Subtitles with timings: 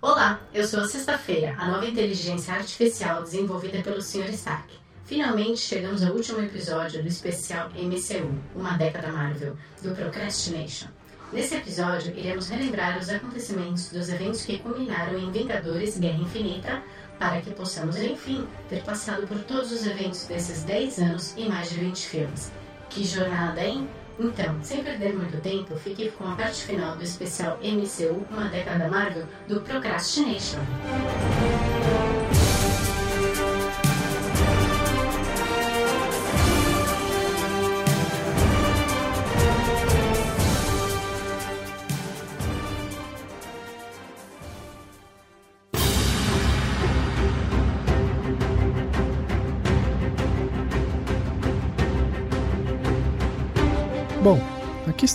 [0.00, 4.30] Olá, eu sou a Sexta-feira, a nova inteligência artificial desenvolvida pelo Sr.
[4.30, 4.72] Stark.
[5.04, 10.86] Finalmente chegamos ao último episódio do especial MCU, Uma Década Marvel, do Procrastination.
[11.32, 16.80] Nesse episódio, iremos relembrar os acontecimentos dos eventos que culminaram em Vingadores Guerra Infinita,
[17.18, 21.70] para que possamos, enfim, ter passado por todos os eventos desses 10 anos e mais
[21.70, 22.52] de 20 filmes.
[22.88, 23.88] Que jornada, hein?
[24.18, 28.88] Então, sem perder muito tempo, fique com a parte final do especial MCU Uma Década
[28.88, 30.58] Marvel do Procrastination.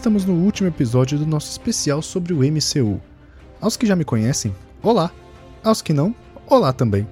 [0.04, 3.00] Estamos no último episódio do nosso especial sobre o MCU.
[3.62, 5.10] Aos que já me conhecem, olá!
[5.64, 6.14] Aos que não,
[6.46, 7.08] olá também!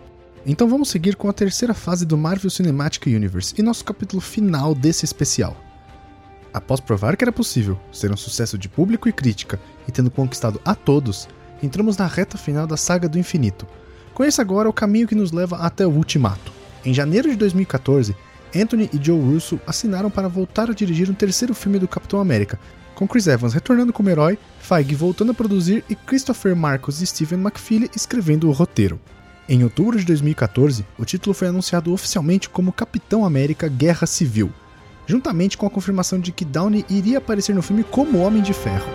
[0.45, 4.75] Então vamos seguir com a terceira fase do Marvel Cinematic Universe e nosso capítulo final
[4.75, 5.55] desse especial.
[6.53, 10.59] Após provar que era possível ser um sucesso de público e crítica e tendo conquistado
[10.65, 11.29] a todos,
[11.63, 13.65] entramos na reta final da saga do infinito.
[14.13, 16.51] Conheça agora o caminho que nos leva até o Ultimato.
[16.83, 18.13] Em janeiro de 2014,
[18.53, 22.59] Anthony e Joe Russo assinaram para voltar a dirigir um terceiro filme do Capitão América,
[23.01, 27.39] com Chris Evans retornando como herói, Feige voltando a produzir e Christopher Marcos e Stephen
[27.39, 29.01] McFeely escrevendo o roteiro.
[29.49, 34.53] Em outubro de 2014, o título foi anunciado oficialmente como Capitão América Guerra Civil,
[35.07, 38.85] juntamente com a confirmação de que Downey iria aparecer no filme como Homem de Ferro.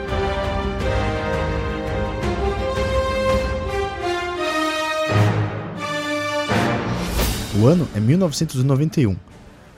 [7.60, 9.16] O ano é 1991.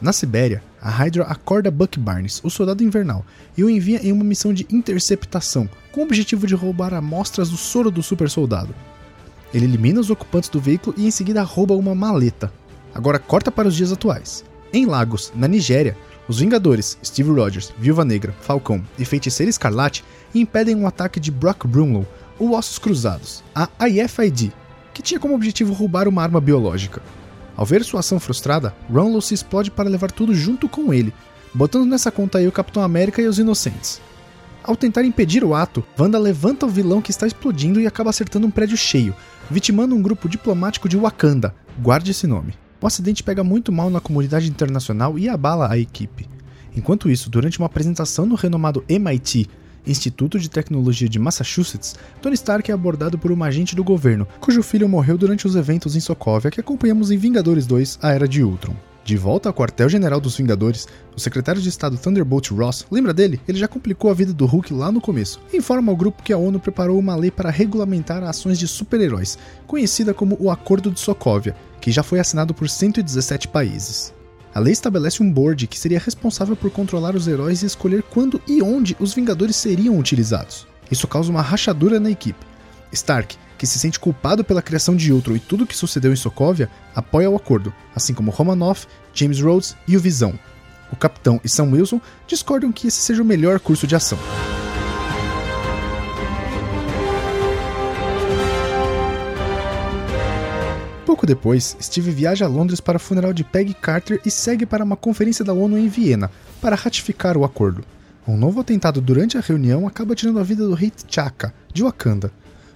[0.00, 4.22] Na Sibéria, a Hydra acorda Buck Barnes, o soldado invernal, e o envia em uma
[4.22, 8.72] missão de interceptação, com o objetivo de roubar amostras do soro do super soldado.
[9.52, 12.52] Ele elimina os ocupantes do veículo e em seguida rouba uma maleta.
[12.94, 14.44] Agora corta para os dias atuais.
[14.72, 15.96] Em Lagos, na Nigéria,
[16.28, 21.66] os Vingadores, Steve Rogers, Viúva Negra, Falcão e Feiticeira Escarlate impedem um ataque de Brock
[21.66, 22.06] Brumlow,
[22.38, 24.52] ou Ossos Cruzados, a IFID,
[24.94, 27.02] que tinha como objetivo roubar uma arma biológica.
[27.58, 31.12] Ao ver sua ação frustrada, Runlow se explode para levar tudo junto com ele,
[31.52, 34.00] botando nessa conta aí o Capitão América e os Inocentes.
[34.62, 38.46] Ao tentar impedir o ato, Wanda levanta o vilão que está explodindo e acaba acertando
[38.46, 39.12] um prédio cheio,
[39.50, 41.52] vitimando um grupo diplomático de Wakanda.
[41.80, 42.54] Guarde esse nome.
[42.80, 46.28] O acidente pega muito mal na comunidade internacional e abala a equipe.
[46.76, 49.50] Enquanto isso, durante uma apresentação no renomado MIT,
[49.88, 54.62] Instituto de Tecnologia de Massachusetts, Tony Stark é abordado por uma agente do governo, cujo
[54.62, 58.44] filho morreu durante os eventos em Sokovia que acompanhamos em Vingadores 2, A Era de
[58.44, 58.76] Ultron.
[59.08, 63.40] De volta ao quartel-general dos Vingadores, o secretário de Estado Thunderbolt Ross, lembra dele?
[63.48, 65.40] Ele já complicou a vida do Hulk lá no começo.
[65.54, 70.12] Informa ao grupo que a ONU preparou uma lei para regulamentar ações de super-heróis, conhecida
[70.12, 74.12] como o Acordo de Sokovia, que já foi assinado por 117 países.
[74.58, 78.42] A lei estabelece um board que seria responsável por controlar os heróis e escolher quando
[78.44, 80.66] e onde os Vingadores seriam utilizados.
[80.90, 82.44] Isso causa uma rachadura na equipe.
[82.90, 86.16] Stark, que se sente culpado pela criação de Ultron e tudo o que sucedeu em
[86.16, 90.36] Sokovia, apoia o acordo, assim como Romanoff, James Rhodes e o Visão.
[90.90, 94.18] O Capitão e Sam Wilson discordam que esse seja o melhor curso de ação.
[101.08, 104.84] Pouco depois, Steve viaja a Londres para o funeral de Peggy Carter e segue para
[104.84, 106.30] uma conferência da ONU em Viena
[106.60, 107.82] para ratificar o acordo.
[108.26, 112.30] Um novo atentado durante a reunião acaba tirando a vida do rei T'Chaka, de Wakanda.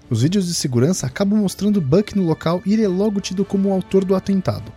[0.08, 3.68] Os vídeos de segurança acabam mostrando Buck no local e ele é logo tido como
[3.68, 4.72] o autor do atentado.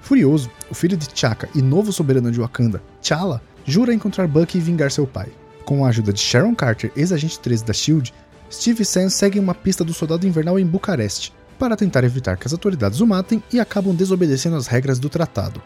[0.00, 4.60] Furioso, o filho de T'Chaka e novo soberano de Wakanda, T'Challa, jura encontrar Buck e
[4.60, 5.28] vingar seu pai.
[5.64, 8.12] Com a ajuda de Sharon Carter, ex-agente 13 da SHIELD,
[8.50, 12.46] Steve e Sam seguem uma pista do Soldado Invernal em Bucareste, para tentar evitar que
[12.46, 15.62] as autoridades o matem e acabam desobedecendo as regras do tratado.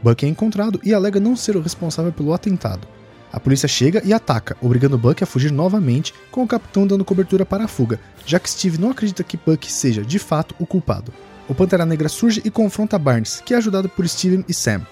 [0.00, 2.86] Buck é encontrado e alega não ser o responsável pelo atentado.
[3.32, 7.44] A polícia chega e ataca, obrigando Buck a fugir novamente, com o capitão dando cobertura
[7.44, 11.12] para a fuga, já que Steve não acredita que Buck seja, de fato, o culpado.
[11.48, 14.86] O Pantera Negra surge e confronta Barnes, que é ajudado por Steven e Sam.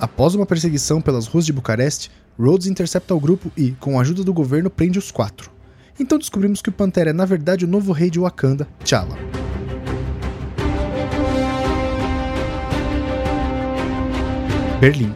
[0.00, 2.10] Após uma perseguição pelas ruas de Bucareste,
[2.40, 5.50] Rhodes intercepta o grupo e, com a ajuda do governo, prende os quatro.
[6.00, 9.47] Então descobrimos que o Pantera é na verdade o novo rei de Wakanda, T'Challa.
[14.80, 15.12] Berlim.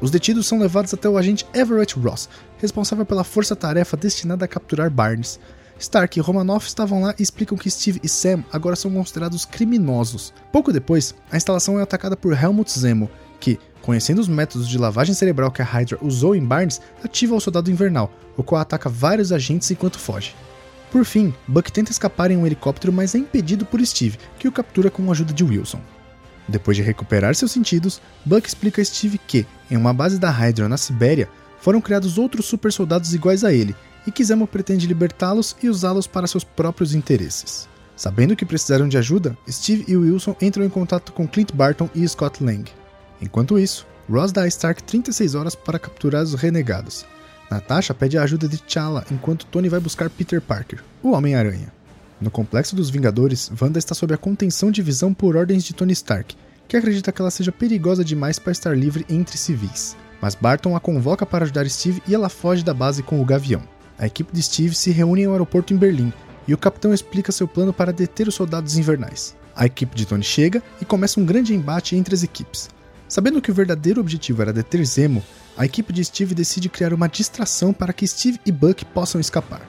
[0.00, 2.28] Os detidos são levados até o agente Everett Ross,
[2.58, 5.40] responsável pela força-tarefa destinada a capturar Barnes.
[5.80, 10.32] Stark e Romanoff estavam lá e explicam que Steve e Sam agora são considerados criminosos.
[10.52, 13.10] Pouco depois, a instalação é atacada por Helmut Zemo,
[13.40, 17.40] que, conhecendo os métodos de lavagem cerebral que a Hydra usou em Barnes, ativa o
[17.40, 20.36] Soldado Invernal, o qual ataca vários agentes enquanto foge.
[20.92, 24.52] Por fim, Buck tenta escapar em um helicóptero, mas é impedido por Steve, que o
[24.52, 25.80] captura com a ajuda de Wilson.
[26.50, 30.68] Depois de recuperar seus sentidos, Buck explica a Steve que, em uma base da Hydra
[30.68, 31.28] na Sibéria,
[31.60, 33.76] foram criados outros super soldados iguais a ele,
[34.06, 37.68] e que Zemo pretende libertá-los e usá-los para seus próprios interesses.
[37.94, 42.08] Sabendo que precisaram de ajuda, Steve e Wilson entram em contato com Clint Barton e
[42.08, 42.64] Scott Lang.
[43.20, 47.04] Enquanto isso, Ross dá a Stark 36 horas para capturar os renegados.
[47.50, 51.72] Natasha pede a ajuda de T'Challa enquanto Tony vai buscar Peter Parker, o Homem-Aranha.
[52.20, 55.92] No complexo dos Vingadores, Wanda está sob a contenção de visão por ordens de Tony
[55.94, 56.36] Stark,
[56.68, 59.96] que acredita que ela seja perigosa demais para estar livre entre civis.
[60.20, 63.62] Mas Barton a convoca para ajudar Steve e ela foge da base com o Gavião.
[63.98, 66.12] A equipe de Steve se reúne em um aeroporto em Berlim
[66.46, 69.34] e o capitão explica seu plano para deter os soldados invernais.
[69.56, 72.68] A equipe de Tony chega e começa um grande embate entre as equipes.
[73.08, 75.24] Sabendo que o verdadeiro objetivo era deter Zemo,
[75.56, 79.62] a equipe de Steve decide criar uma distração para que Steve e Buck possam escapar.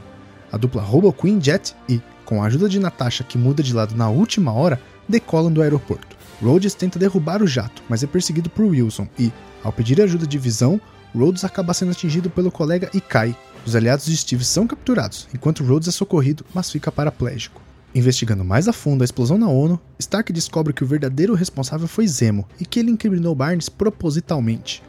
[0.52, 2.02] A dupla rouba o Queen Jet e,
[2.32, 6.16] com a ajuda de Natasha que muda de lado na última hora, decolam do aeroporto.
[6.42, 10.38] Rhodes tenta derrubar o jato, mas é perseguido por Wilson e, ao pedir ajuda de
[10.38, 10.80] visão,
[11.14, 13.36] Rhodes acaba sendo atingido pelo colega e cai.
[13.66, 17.62] Os aliados de Steve são capturados, enquanto Rhodes é socorrido, mas fica paraplégico.
[17.94, 22.08] Investigando mais a fundo a explosão na ONU, Stark descobre que o verdadeiro responsável foi
[22.08, 24.82] Zemo e que ele incriminou Barnes propositalmente.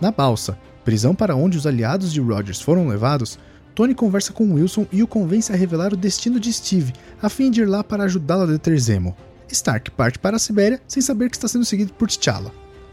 [0.00, 3.38] Na balsa, prisão para onde os aliados de Rogers foram levados,
[3.80, 6.92] Tony conversa com Wilson e o convence a revelar o destino de Steve,
[7.22, 9.16] a fim de ir lá para ajudá-lo a deter Zemo.
[9.50, 12.52] Stark parte para a Sibéria sem saber que está sendo seguido por T'Challa.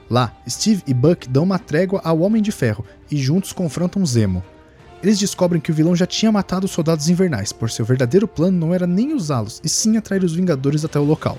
[0.09, 4.41] Lá, Steve e Buck dão uma trégua ao Homem de Ferro e juntos confrontam Zemo.
[5.03, 8.57] Eles descobrem que o vilão já tinha matado os soldados invernais, por seu verdadeiro plano
[8.57, 11.37] não era nem usá-los, e sim atrair os Vingadores até o local.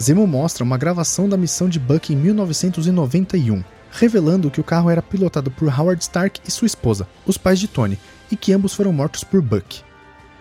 [0.00, 5.02] Zemo mostra uma gravação da missão de Buck em 1991, revelando que o carro era
[5.02, 7.98] pilotado por Howard Stark e sua esposa, os pais de Tony,
[8.30, 9.82] e que ambos foram mortos por Buck.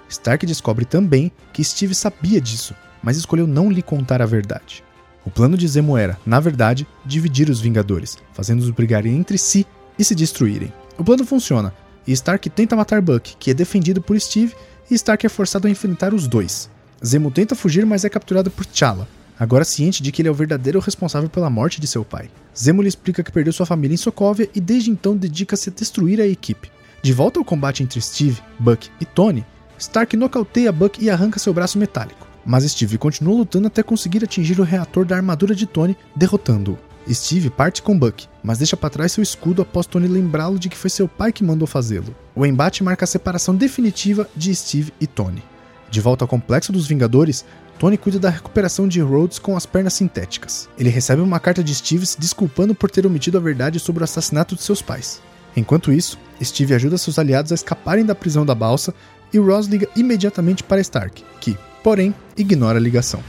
[0.09, 4.83] Stark descobre também que Steve sabia disso mas escolheu não lhe contar a verdade.
[5.23, 9.65] O plano de Zemo era, na verdade, dividir os Vingadores, fazendo-os brigarem entre si
[9.97, 10.73] e se destruírem.
[10.97, 11.71] O plano funciona,
[12.07, 14.55] e Stark tenta matar Buck, que é defendido por Steve,
[14.89, 16.69] e Stark é forçado a enfrentar os dois.
[17.05, 19.07] Zemo tenta fugir, mas é capturado por T'Challa,
[19.39, 22.29] agora ciente de que ele é o verdadeiro responsável pela morte de seu pai.
[22.57, 26.19] Zemo lhe explica que perdeu sua família em Sokovia e desde então dedica-se a destruir
[26.19, 26.71] a equipe.
[27.06, 29.46] De volta ao combate entre Steve, Buck e Tony,
[29.78, 34.60] Stark nocauteia Buck e arranca seu braço metálico mas Steve continua lutando até conseguir atingir
[34.60, 36.78] o reator da armadura de Tony, derrotando-o.
[37.12, 40.78] Steve parte com Buck, mas deixa para trás seu escudo após Tony lembrá-lo de que
[40.78, 42.16] foi seu pai que mandou fazê-lo.
[42.36, 45.44] O embate marca a separação definitiva de Steve e Tony.
[45.90, 47.46] De volta ao complexo dos Vingadores,
[47.78, 50.68] Tony cuida da recuperação de Rhodes com as pernas sintéticas.
[50.78, 54.06] Ele recebe uma carta de Steve se desculpando por ter omitido a verdade sobre o
[54.06, 55.22] assassinato de seus pais.
[55.56, 58.94] Enquanto isso, Steve ajuda seus aliados a escaparem da prisão da balsa
[59.31, 63.22] e Ross liga imediatamente para Stark, que, porém ignora a ligação.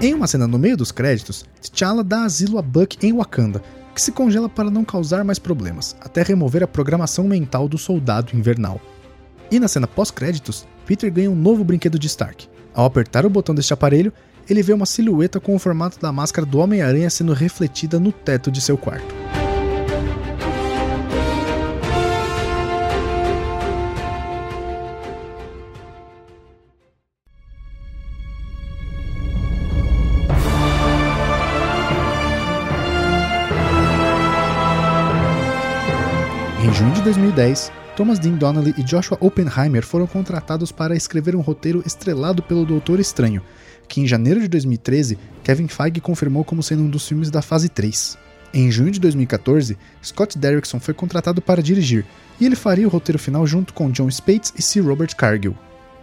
[0.00, 3.62] Em uma cena no meio dos créditos, T'Challa dá asilo a Buck em Wakanda,
[3.94, 8.36] que se congela para não causar mais problemas, até remover a programação mental do soldado
[8.36, 8.80] invernal.
[9.50, 12.48] E na cena pós-créditos, Peter ganha um novo brinquedo de Stark.
[12.74, 14.12] Ao apertar o botão deste aparelho,
[14.48, 18.50] ele vê uma silhueta com o formato da máscara do Homem-Aranha sendo refletida no teto
[18.50, 19.14] de seu quarto.
[36.62, 41.40] Em junho de 2010, Thomas Dean Donnelly e Joshua Oppenheimer foram contratados para escrever um
[41.40, 43.42] roteiro estrelado pelo Doutor Estranho,
[43.88, 47.68] que em janeiro de 2013 Kevin Feige confirmou como sendo um dos filmes da fase
[47.68, 48.18] 3.
[48.52, 52.06] Em junho de 2014, Scott Derrickson foi contratado para dirigir,
[52.40, 54.80] e ele faria o roteiro final junto com John Spates e C.
[54.80, 55.56] Robert Cargill.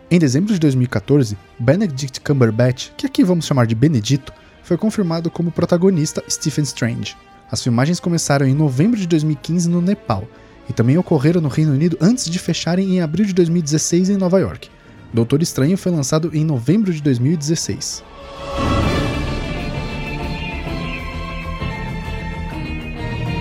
[0.10, 4.34] Em dezembro de 2014, Benedict Cumberbatch, que aqui vamos chamar de Benedito,
[4.64, 7.16] foi confirmado como protagonista Stephen Strange.
[7.50, 10.28] As filmagens começaram em novembro de 2015 no Nepal,
[10.70, 14.40] e também ocorreram no Reino Unido antes de fecharem em abril de 2016 em Nova
[14.40, 14.70] York.
[15.14, 18.02] Doutor Estranho foi lançado em novembro de 2016.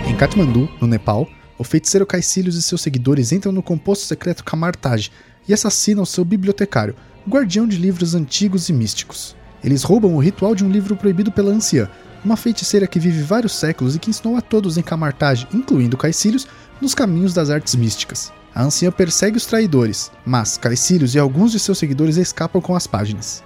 [0.09, 5.13] Em Kathmandu, no Nepal, o feiticeiro Caecilius e seus seguidores entram no composto secreto Kamartaj
[5.47, 6.97] e assassinam seu bibliotecário,
[7.29, 9.37] guardião de livros antigos e místicos.
[9.63, 11.89] Eles roubam o ritual de um livro proibido pela anciã,
[12.25, 16.49] uma feiticeira que vive vários séculos e que ensinou a todos em Camartage, incluindo Caecilius,
[16.81, 18.33] nos caminhos das artes místicas.
[18.55, 22.87] A anciã persegue os traidores, mas Caecilius e alguns de seus seguidores escapam com as
[22.87, 23.45] páginas.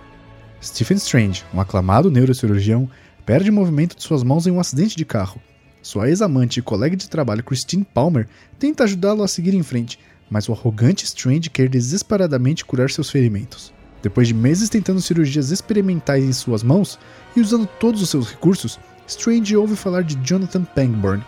[0.63, 2.89] Stephen Strange, um aclamado neurocirurgião,
[3.27, 5.41] perde o movimento de suas mãos em um acidente de carro.
[5.83, 8.27] Sua ex-amante e colega de trabalho Christine Palmer
[8.59, 9.99] tenta ajudá-lo a seguir em frente,
[10.31, 13.75] mas o arrogante Strange quer desesperadamente curar seus ferimentos.
[14.03, 16.99] Depois de meses tentando cirurgias experimentais em suas mãos
[17.37, 21.23] e usando todos os seus recursos, Strange ouve falar de Jonathan Pangborn,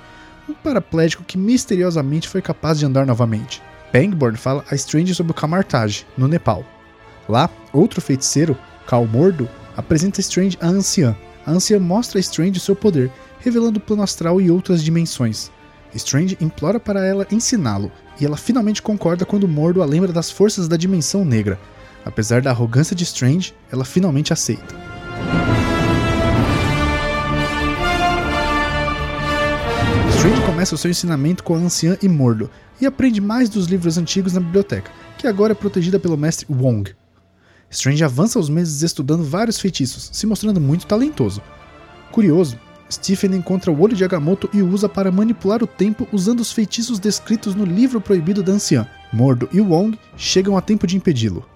[0.48, 3.62] um paraplégico que misteriosamente foi capaz de andar novamente.
[3.92, 6.64] Pangborn fala a Strange sobre o Kamartaj, no Nepal.
[7.28, 11.16] Lá, outro feiticeiro, Cal Mordo, apresenta Strange à anciã.
[11.44, 13.10] A anciã mostra a Strange seu poder,
[13.40, 15.50] revelando o plano astral e outras dimensões.
[15.94, 20.68] Strange implora para ela ensiná-lo, e ela finalmente concorda quando Mordo a lembra das forças
[20.68, 21.58] da dimensão negra.
[22.04, 24.95] Apesar da arrogância de Strange, ela finalmente aceita.
[30.56, 34.32] Começa o seu ensinamento com a anciã e Mordo, e aprende mais dos livros antigos
[34.32, 36.94] na biblioteca, que agora é protegida pelo mestre Wong.
[37.70, 41.42] Strange avança os meses estudando vários feitiços, se mostrando muito talentoso.
[42.10, 42.58] Curioso,
[42.90, 46.50] Stephen encontra o olho de Agamotto e o usa para manipular o tempo usando os
[46.50, 48.88] feitiços descritos no livro proibido da anciã.
[49.12, 51.46] Mordo e Wong chegam a tempo de impedi-lo.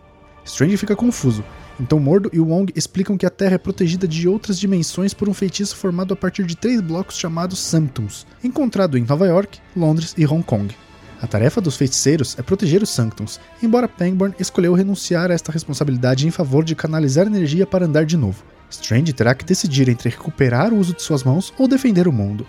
[0.45, 1.42] Strange fica confuso,
[1.80, 5.34] então Mordo e Wong explicam que a Terra é protegida de outras dimensões por um
[5.34, 10.26] feitiço formado a partir de três blocos chamados Sanctums, encontrado em Nova York, Londres e
[10.26, 10.75] Hong Kong.
[11.22, 16.26] A tarefa dos feiticeiros é proteger os Sanctums, embora Pangborn escolheu renunciar a esta responsabilidade
[16.26, 18.44] em favor de canalizar energia para andar de novo.
[18.70, 22.46] Strange terá que decidir entre recuperar o uso de suas mãos ou defender o mundo.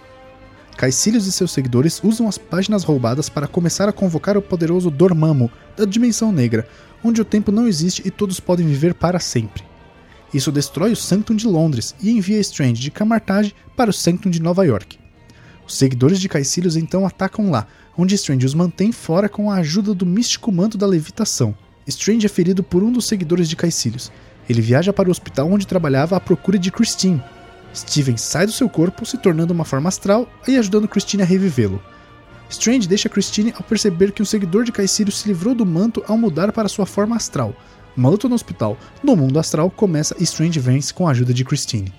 [0.78, 5.52] Caecilius e seus seguidores usam as páginas roubadas para começar a convocar o poderoso Dormammu,
[5.76, 6.68] da Dimensão Negra,
[7.04, 9.64] onde o tempo não existe e todos podem viver para sempre.
[10.34, 14.42] Isso destrói o Sanctum de Londres e envia Strange de Camartage para o Sanctum de
[14.42, 14.98] Nova York.
[15.68, 17.68] Os seguidores de Caecilius então atacam lá,
[17.98, 21.56] onde Strange os mantém fora com a ajuda do místico manto da levitação.
[21.86, 24.12] Strange é ferido por um dos seguidores de Caecilius.
[24.50, 27.22] Ele viaja para o hospital onde trabalhava à procura de Christine.
[27.74, 31.82] Steven sai do seu corpo, se tornando uma forma astral e ajudando Christine a revivê-lo.
[32.52, 36.18] Strange deixa Christine ao perceber que um seguidor de Caecilius se livrou do manto ao
[36.18, 37.56] mudar para sua forma astral.
[37.96, 41.46] Uma luta no hospital, no mundo astral, começa e Strange vence com a ajuda de
[41.46, 41.92] Christine.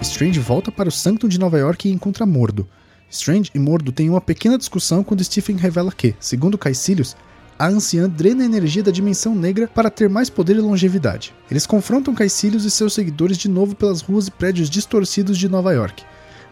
[0.00, 2.68] Strange volta para o Sanctum de Nova York e encontra Mordo.
[3.08, 7.16] Strange e Mordo têm uma pequena discussão quando Stephen revela que, segundo Caecilius,
[7.58, 11.34] a anciã drena a energia da dimensão negra para ter mais poder e longevidade.
[11.50, 15.72] Eles confrontam Caecilius e seus seguidores de novo pelas ruas e prédios distorcidos de Nova
[15.72, 16.04] York.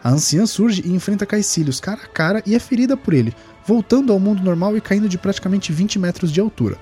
[0.03, 3.33] A anciã surge e enfrenta Caecilius cara a cara e é ferida por ele,
[3.65, 6.77] voltando ao mundo normal e caindo de praticamente 20 metros de altura.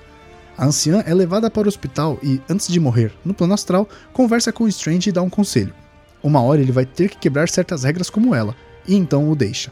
[0.58, 4.52] A anciã é levada para o hospital e, antes de morrer, no plano astral, conversa
[4.52, 5.74] com Strange e dá um conselho.
[6.22, 8.56] Uma hora ele vai ter que quebrar certas regras como ela,
[8.88, 9.70] e então o deixa.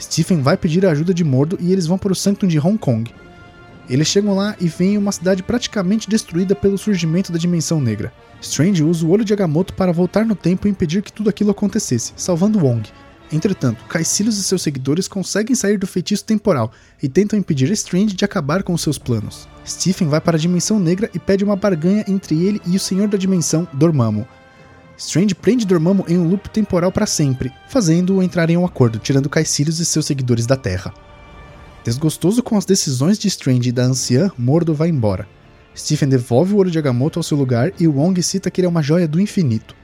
[0.00, 2.78] Stephen vai pedir a ajuda de Mordo e eles vão para o Sanctum de Hong
[2.78, 3.12] Kong.
[3.88, 8.12] Eles chegam lá e veem uma cidade praticamente destruída pelo surgimento da Dimensão Negra.
[8.40, 11.50] Strange usa o olho de Agamotto para voltar no tempo e impedir que tudo aquilo
[11.50, 12.88] acontecesse, salvando Wong.
[13.32, 18.24] Entretanto, Caecilius e seus seguidores conseguem sair do feitiço temporal e tentam impedir Strange de
[18.24, 19.48] acabar com seus planos.
[19.66, 23.06] Stephen vai para a Dimensão Negra e pede uma barganha entre ele e o Senhor
[23.06, 24.26] da Dimensão, Dormammu.
[24.96, 29.30] Strange prende Dormammu em um loop temporal para sempre, fazendo-o entrar em um acordo, tirando
[29.30, 30.92] Caecilius e seus seguidores da Terra.
[31.82, 35.26] Desgostoso com as decisões de Strange e da anciã, Mordo vai embora.
[35.74, 38.68] Stephen devolve o ouro de Agamotto ao seu lugar e Wong cita que ele é
[38.68, 39.74] uma joia do infinito.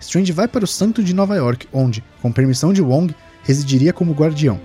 [0.00, 4.12] Strange vai para o Santo de Nova York, onde, com permissão de Wong, residiria como
[4.12, 4.60] guardião.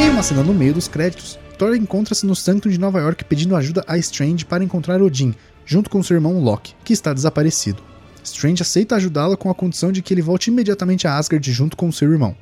[0.00, 3.54] Em uma cena no meio dos créditos, Thor encontra-se no Sanctum de Nova York pedindo
[3.54, 7.82] ajuda a Strange para encontrar Odin, junto com seu irmão Loki, que está desaparecido.
[8.22, 11.92] Strange aceita ajudá-la com a condição de que ele volte imediatamente a Asgard junto com
[11.92, 12.34] seu irmão.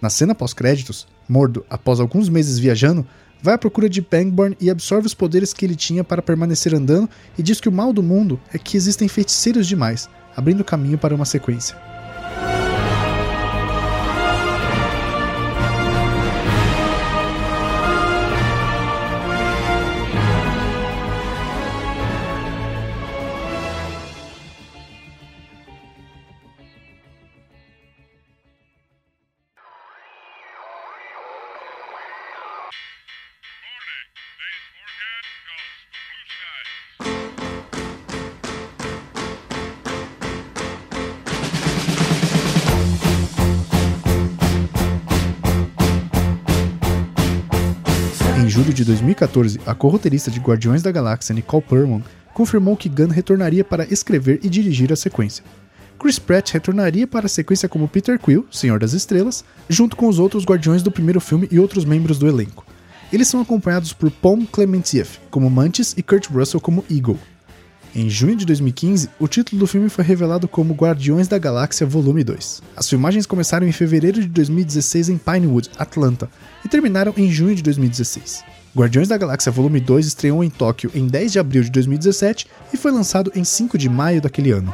[0.00, 3.06] Na cena pós-créditos, Mordo, após alguns meses viajando,
[3.42, 7.08] vai à procura de Pangborn e absorve os poderes que ele tinha para permanecer andando
[7.38, 11.14] e diz que o mal do mundo é que existem feiticeiros demais, abrindo caminho para
[11.14, 11.91] uma sequência.
[48.62, 53.64] Julho de 2014, a co-roteirista de Guardiões da Galáxia, Nicole Perlman, confirmou que Gunn retornaria
[53.64, 55.44] para escrever e dirigir a sequência.
[55.98, 60.20] Chris Pratt retornaria para a sequência como Peter Quill, Senhor das Estrelas, junto com os
[60.20, 62.64] outros Guardiões do primeiro filme e outros membros do elenco.
[63.12, 67.18] Eles são acompanhados por Paul Clementieff como Mantis e Kurt Russell como Eagle.
[67.94, 72.22] Em junho de 2015, o título do filme foi revelado como Guardiões da Galáxia Volume
[72.24, 72.62] 2.
[72.76, 76.30] As filmagens começaram em fevereiro de 2016 em Pinewood, Atlanta,
[76.64, 78.51] e terminaram em junho de 2016.
[78.74, 82.76] Guardiões da Galáxia Volume 2 estreou em Tóquio em 10 de abril de 2017 e
[82.78, 84.72] foi lançado em 5 de maio daquele ano.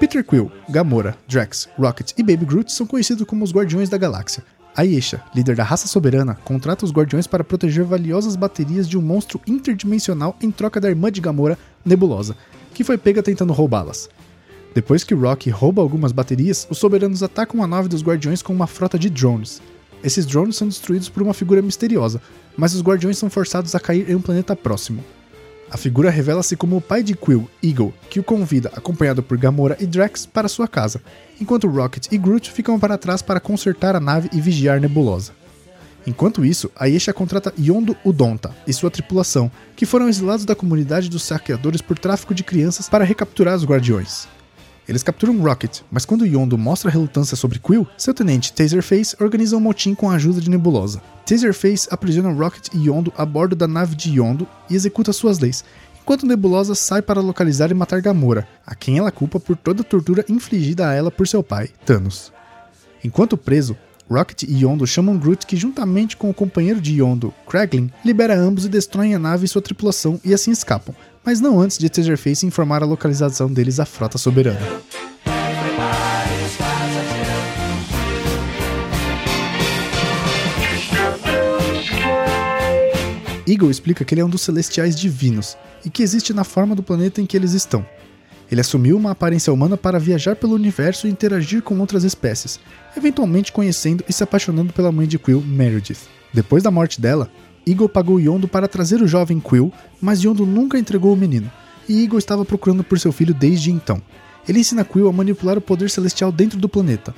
[0.00, 4.42] Peter Quill, Gamora, Drax, Rocket e Baby Groot são conhecidos como os Guardiões da Galáxia.
[4.74, 9.38] Ayesha, líder da raça soberana, contrata os Guardiões para proteger valiosas baterias de um monstro
[9.46, 12.34] interdimensional em troca da irmã de Gamora, Nebulosa,
[12.72, 14.08] que foi pega tentando roubá-las.
[14.76, 18.66] Depois que Rock rouba algumas baterias, os soberanos atacam a nave dos Guardiões com uma
[18.66, 19.62] frota de drones.
[20.04, 22.20] Esses drones são destruídos por uma figura misteriosa,
[22.54, 25.02] mas os Guardiões são forçados a cair em um planeta próximo.
[25.70, 29.78] A figura revela-se como o pai de Quill, Eagle, que o convida, acompanhado por Gamora
[29.80, 31.00] e Drax, para sua casa,
[31.40, 35.32] enquanto Rocket e Groot ficam para trás para consertar a nave e vigiar Nebulosa.
[36.06, 41.22] Enquanto isso, Ayesha contrata Yondo Udonta e sua tripulação, que foram exilados da comunidade dos
[41.22, 44.28] saqueadores por tráfico de crianças para recapturar os Guardiões.
[44.88, 49.60] Eles capturam Rocket, mas quando Yondo mostra relutância sobre Quill, seu tenente Taserface organiza um
[49.60, 51.02] motim com a ajuda de Nebulosa.
[51.24, 55.64] Taserface aprisiona Rocket e Yondo a bordo da nave de Yondo e executa suas leis,
[56.00, 59.84] enquanto Nebulosa sai para localizar e matar Gamora, a quem ela culpa por toda a
[59.84, 62.32] tortura infligida a ela por seu pai, Thanos.
[63.02, 63.76] Enquanto preso,
[64.08, 68.64] Rocket e Yondo chamam Groot que, juntamente com o companheiro de Yondo, Kraglin, libera ambos
[68.64, 70.94] e destroem a nave e sua tripulação e assim escapam,
[71.26, 74.60] mas não antes de Taserface informar a localização deles à frota soberana.
[83.48, 86.82] Eagle explica que ele é um dos celestiais divinos e que existe na forma do
[86.82, 87.84] planeta em que eles estão.
[88.50, 92.60] Ele assumiu uma aparência humana para viajar pelo universo e interagir com outras espécies,
[92.96, 96.08] eventualmente conhecendo e se apaixonando pela mãe de Quill, Meredith.
[96.32, 97.30] Depois da morte dela,
[97.68, 101.50] Eagle pagou Yondo para trazer o jovem Quill, mas Yondo nunca entregou o menino,
[101.88, 104.00] e Eagle estava procurando por seu filho desde então.
[104.48, 107.12] Ele ensina Quill a manipular o poder celestial dentro do planeta.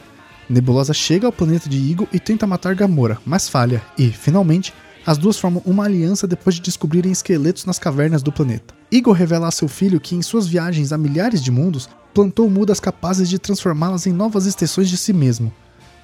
[0.48, 4.72] Nebulosa chega ao planeta de Eagle e tenta matar Gamora, mas falha, e, finalmente,
[5.04, 8.74] as duas formam uma aliança depois de descobrirem esqueletos nas cavernas do planeta.
[8.90, 12.80] Eagle revela a seu filho que, em suas viagens a milhares de mundos, plantou mudas
[12.80, 15.52] capazes de transformá-las em novas extensões de si mesmo,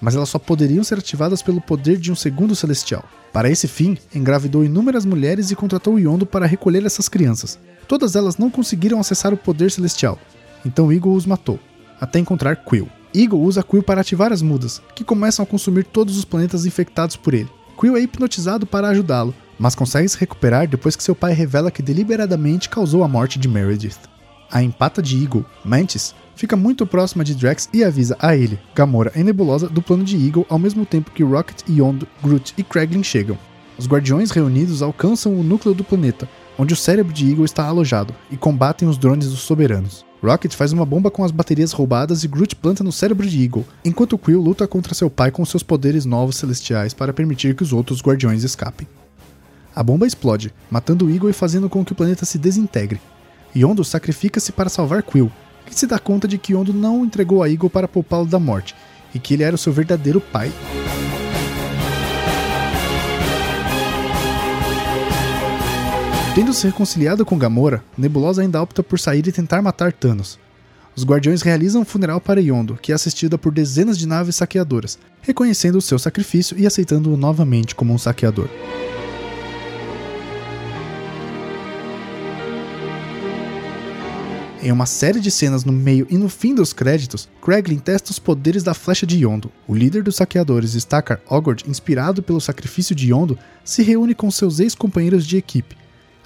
[0.05, 3.03] mas elas só poderiam ser ativadas pelo poder de um segundo celestial.
[3.33, 7.59] Para esse fim, engravidou inúmeras mulheres e contratou Yondo para recolher essas crianças.
[7.89, 10.19] Todas elas não conseguiram acessar o poder celestial,
[10.65, 11.59] então Eagle os matou,
[11.99, 12.87] até encontrar Quill.
[13.15, 17.17] Eagle usa Quill para ativar as mudas, que começam a consumir todos os planetas infectados
[17.17, 17.49] por ele.
[17.81, 21.83] Quill é hipnotizado para ajudá-lo, mas consegue se recuperar depois que seu pai revela que
[21.83, 23.97] deliberadamente causou a morte de Meredith.
[24.51, 29.13] A empata de Eagle, Mantis, fica muito próxima de Drax e avisa a ele, Gamora
[29.15, 33.03] e Nebulosa do plano de Eagle ao mesmo tempo que Rocket, Yondo, Groot e Kraglin
[33.03, 33.39] chegam.
[33.77, 38.15] Os Guardiões reunidos alcançam o núcleo do planeta, onde o cérebro de Eagle está alojado,
[38.31, 40.05] e combatem os drones dos soberanos.
[40.23, 43.67] Rocket faz uma bomba com as baterias roubadas e Groot planta no cérebro de Eagle,
[43.85, 47.73] enquanto Quill luta contra seu pai com seus poderes novos celestiais para permitir que os
[47.73, 48.87] outros Guardiões escapem.
[49.75, 53.01] A bomba explode, matando Eagle e fazendo com que o planeta se desintegre.
[53.57, 55.31] Yondo sacrifica-se para salvar Quill,
[55.65, 58.75] que se dá conta de que Yondo não entregou a Eagle para poupá-lo da morte,
[59.15, 60.53] e que ele era o seu verdadeiro pai.
[66.35, 70.37] Tendo se reconciliado com Gamora, Nebulosa ainda opta por sair e tentar matar Thanos.
[70.97, 74.99] Os Guardiões realizam um funeral para Yondo, que é assistida por dezenas de naves saqueadoras,
[75.23, 78.49] reconhecendo o seu sacrifício e aceitando-o novamente como um saqueador.
[84.65, 88.19] Em uma série de cenas no meio e no fim dos créditos, Kraglin testa os
[88.19, 89.53] poderes da flecha de Yondo.
[89.69, 94.61] O líder dos saqueadores, Stakar Ogord, inspirado pelo sacrifício de Yondo, se reúne com seus
[94.61, 95.77] ex-companheiros de equipe.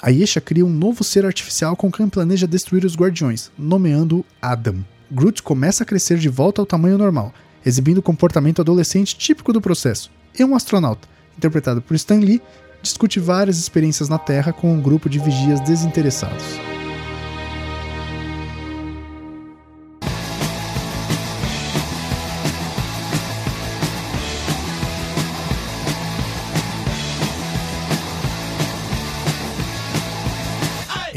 [0.01, 4.85] Ayesha cria um novo ser artificial com quem planeja destruir os Guardiões, nomeando-o Adam.
[5.11, 7.35] Groot começa a crescer de volta ao tamanho normal,
[7.66, 10.12] exibindo o comportamento adolescente típico do processo.
[10.38, 12.40] E um astronauta, interpretado por Stan Lee,
[12.81, 16.78] discute várias experiências na Terra com um grupo de vigias desinteressados.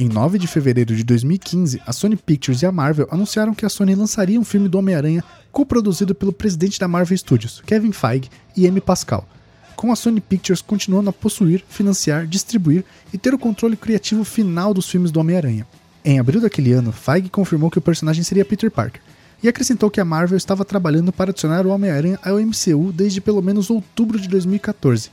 [0.01, 3.69] Em 9 de fevereiro de 2015, a Sony Pictures e a Marvel anunciaram que a
[3.69, 8.67] Sony lançaria um filme do Homem-Aranha coproduzido pelo presidente da Marvel Studios, Kevin Feige, e
[8.67, 9.29] Amy Pascal,
[9.75, 12.83] com a Sony Pictures continuando a possuir, financiar, distribuir
[13.13, 15.67] e ter o controle criativo final dos filmes do Homem-Aranha.
[16.03, 19.03] Em abril daquele ano, Feige confirmou que o personagem seria Peter Parker,
[19.43, 23.43] e acrescentou que a Marvel estava trabalhando para adicionar o Homem-Aranha ao MCU desde pelo
[23.43, 25.11] menos outubro de 2014,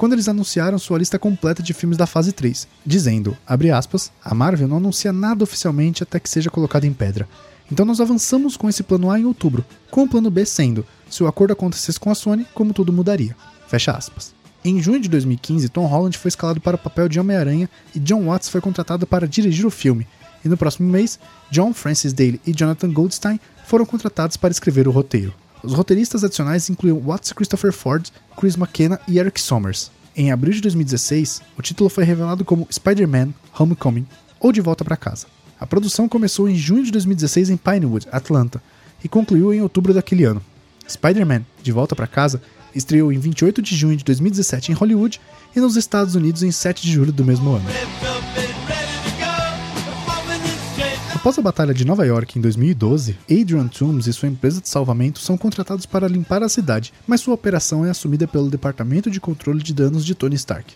[0.00, 3.36] quando eles anunciaram sua lista completa de filmes da fase 3, dizendo,
[3.76, 7.28] aspas, a Marvel não anuncia nada oficialmente até que seja colocado em pedra.
[7.70, 11.22] Então nós avançamos com esse plano A em outubro, com o plano B sendo, se
[11.22, 13.36] o acordo acontecesse com a Sony, como tudo mudaria.
[13.68, 14.32] Fecha aspas.
[14.64, 18.24] Em junho de 2015, Tom Holland foi escalado para o papel de Homem-Aranha e John
[18.24, 20.06] Watts foi contratado para dirigir o filme,
[20.42, 24.92] e no próximo mês, John Francis Daly e Jonathan Goldstein foram contratados para escrever o
[24.92, 25.34] roteiro.
[25.62, 29.90] Os roteiristas adicionais incluíam Watts Christopher Ford, Chris McKenna e Eric Sommers.
[30.16, 34.06] Em abril de 2016, o título foi revelado como Spider-Man Homecoming
[34.38, 35.26] ou De Volta para Casa.
[35.58, 38.62] A produção começou em junho de 2016 em Pinewood, Atlanta,
[39.04, 40.42] e concluiu em outubro daquele ano.
[40.88, 42.42] Spider-Man De Volta para Casa
[42.74, 45.20] estreou em 28 de junho de 2017 em Hollywood
[45.54, 47.66] e nos Estados Unidos em 7 de julho do mesmo ano.
[51.20, 55.18] Após a Batalha de Nova York em 2012, Adrian Toomes e sua empresa de salvamento
[55.18, 59.62] são contratados para limpar a cidade, mas sua operação é assumida pelo Departamento de Controle
[59.62, 60.74] de Danos de Tony Stark.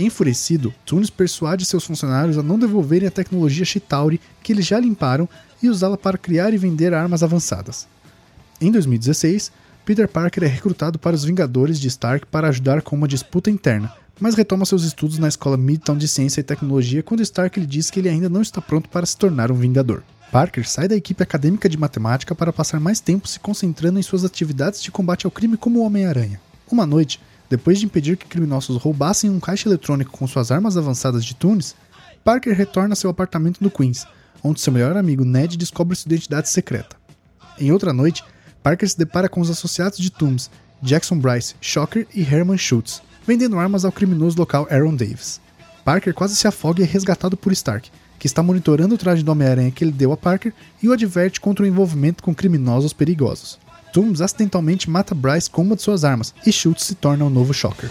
[0.00, 5.28] Enfurecido, Toomes persuade seus funcionários a não devolverem a tecnologia Chitauri que eles já limparam
[5.62, 7.86] e usá-la para criar e vender armas avançadas.
[8.58, 9.52] Em 2016,
[9.84, 13.92] Peter Parker é recrutado para os Vingadores de Stark para ajudar com uma disputa interna,
[14.20, 17.90] mas retoma seus estudos na escola Midtown de Ciência e Tecnologia quando Stark lhe diz
[17.90, 20.02] que ele ainda não está pronto para se tornar um Vingador.
[20.32, 24.24] Parker sai da equipe acadêmica de matemática para passar mais tempo se concentrando em suas
[24.24, 26.40] atividades de combate ao crime como Homem-Aranha.
[26.70, 31.24] Uma noite, depois de impedir que criminosos roubassem um caixa eletrônico com suas armas avançadas
[31.24, 31.76] de Tunes,
[32.24, 34.04] Parker retorna a seu apartamento no Queens,
[34.42, 36.96] onde seu melhor amigo Ned descobre sua identidade secreta.
[37.58, 38.24] Em outra noite,
[38.62, 40.50] Parker se depara com os associados de Toomes,
[40.82, 45.40] Jackson Bryce, Shocker e Herman Schultz, vendendo armas ao criminoso local Aaron Davis.
[45.84, 49.32] Parker quase se afoga e é resgatado por Stark, que está monitorando o traje do
[49.32, 53.58] Homem-Aranha que ele deu a Parker e o adverte contra o envolvimento com criminosos perigosos.
[53.92, 57.52] Toomes acidentalmente mata Bryce com uma de suas armas e Schultz se torna o novo
[57.52, 57.90] Shocker.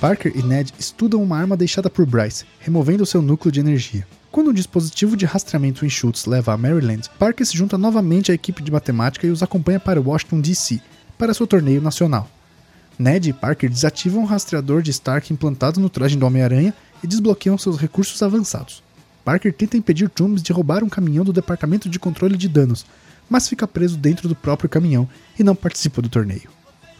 [0.00, 4.06] Parker e Ned estudam uma arma deixada por Bryce, removendo seu núcleo de energia.
[4.30, 8.34] Quando um dispositivo de rastreamento em Schultz leva a Maryland, Parker se junta novamente à
[8.34, 10.80] equipe de matemática e os acompanha para Washington DC,
[11.18, 12.30] para seu torneio nacional.
[12.96, 17.58] Ned e Parker desativam o rastreador de Stark implantado no traje do Homem-Aranha e desbloqueiam
[17.58, 18.84] seus recursos avançados.
[19.24, 22.86] Parker tenta impedir Toomes de roubar um caminhão do Departamento de Controle de Danos,
[23.28, 26.48] mas fica preso dentro do próprio caminhão e não participa do torneio.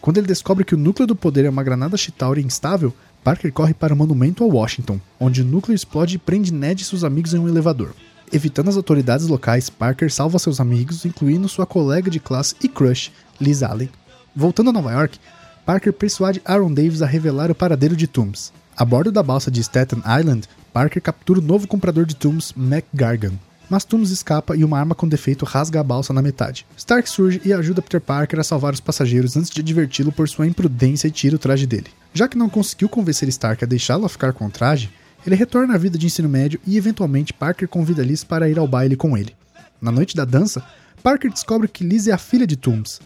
[0.01, 3.74] Quando ele descobre que o núcleo do poder é uma granada Chitauri instável, Parker corre
[3.74, 7.35] para o monumento a Washington, onde o núcleo explode e prende Ned e seus amigos
[7.35, 7.94] em um elevador.
[8.33, 13.11] Evitando as autoridades locais, Parker salva seus amigos, incluindo sua colega de classe e crush,
[13.40, 13.90] Liz Allen.
[14.35, 15.18] Voltando a Nova York,
[15.66, 18.52] Parker persuade Aaron Davis a revelar o paradeiro de Toomes.
[18.76, 22.85] A bordo da balsa de Staten Island, Parker captura o novo comprador de Toomes, Mac
[22.94, 23.38] Gargan
[23.70, 26.66] mas Toomes escapa e uma arma com defeito rasga a balsa na metade.
[26.76, 30.46] Stark surge e ajuda Peter Parker a salvar os passageiros antes de adverti-lo por sua
[30.46, 31.87] imprudência e tira o traje dele.
[32.12, 34.90] Já que não conseguiu convencer Stark a deixá-lo ficar com o traje,
[35.24, 38.66] ele retorna à vida de ensino médio e eventualmente Parker convida Liz para ir ao
[38.66, 39.37] baile com ele.
[39.80, 40.62] Na noite da dança,
[41.02, 43.00] Parker descobre que Liz é a filha de Toomes.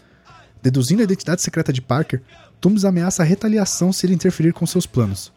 [0.63, 2.21] Deduzindo a identidade secreta de Parker,
[2.59, 5.31] Toomes ameaça a retaliação se ele interferir com seus planos.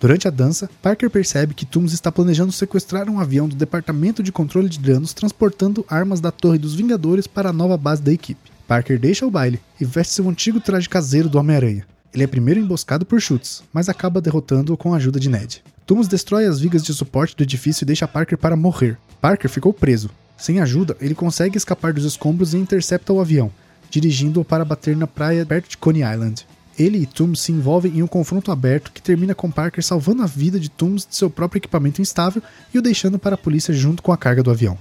[0.00, 4.30] Durante a dança, Parker percebe que Toomes está planejando sequestrar um avião do Departamento de
[4.30, 8.52] Controle de Danos transportando armas da Torre dos Vingadores para a nova base da equipe.
[8.68, 11.84] Parker deixa o baile e veste seu antigo traje caseiro do Homem-Aranha.
[12.14, 15.64] Ele é primeiro emboscado por Schutz, mas acaba derrotando-o com a ajuda de Ned.
[15.84, 18.96] Toomes destrói as vigas de suporte do edifício e deixa Parker para morrer.
[19.20, 20.10] Parker ficou preso.
[20.36, 23.50] Sem ajuda, ele consegue escapar dos escombros e intercepta o avião,
[23.90, 26.46] dirigindo-o para bater na praia perto de Coney Island
[26.78, 30.26] ele e Toomes se envolvem em um confronto aberto que termina com Parker salvando a
[30.26, 34.02] vida de Toomes de seu próprio equipamento instável e o deixando para a polícia junto
[34.02, 34.78] com a carga do avião.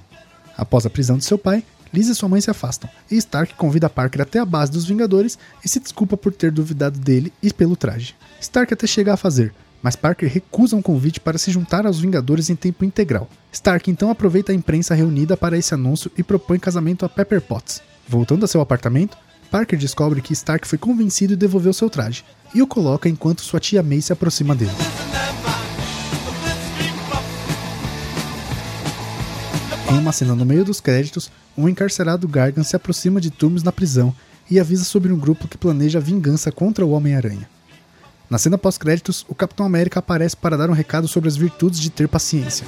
[0.57, 3.89] Após a prisão de seu pai, Liz e sua mãe se afastam, e Stark convida
[3.89, 7.75] Parker até a base dos Vingadores e se desculpa por ter duvidado dele e pelo
[7.75, 8.15] traje.
[8.41, 12.49] Stark até chega a fazer, mas Parker recusa um convite para se juntar aos Vingadores
[12.49, 13.29] em tempo integral.
[13.51, 17.81] Stark então aproveita a imprensa reunida para esse anúncio e propõe casamento a Pepper Potts.
[18.07, 19.17] Voltando a seu apartamento,
[19.49, 23.59] Parker descobre que Stark foi convencido e devolveu seu traje, e o coloca enquanto sua
[23.59, 24.71] tia May se aproxima dele.
[29.89, 33.71] Em uma cena no meio dos créditos, um encarcerado Gargan se aproxima de Toomes na
[33.71, 34.13] prisão
[34.49, 37.49] e avisa sobre um grupo que planeja vingança contra o Homem-Aranha.
[38.29, 41.89] Na cena pós-créditos, o Capitão América aparece para dar um recado sobre as virtudes de
[41.89, 42.67] ter paciência.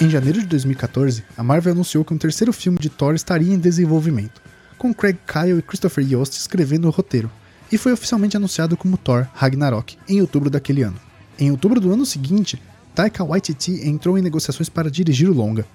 [0.00, 3.58] Em janeiro de 2014, a Marvel anunciou que um terceiro filme de Thor estaria em
[3.58, 4.40] desenvolvimento,
[4.78, 7.28] com Craig Kyle e Christopher Yost escrevendo o roteiro,
[7.72, 11.00] e foi oficialmente anunciado como Thor Ragnarok em outubro daquele ano.
[11.36, 12.62] Em outubro do ano seguinte,
[12.94, 15.66] Taika Waititi entrou em negociações para dirigir o longa.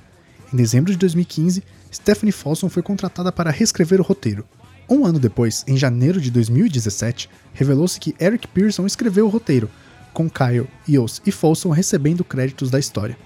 [0.54, 1.62] Em dezembro de 2015,
[1.94, 4.46] Stephanie Folsom foi contratada para reescrever o roteiro.
[4.90, 9.70] Um ano depois, em janeiro de 2017, revelou-se que Eric Pearson escreveu o roteiro,
[10.14, 13.18] com Kyle, Yost e Folsom recebendo créditos da história.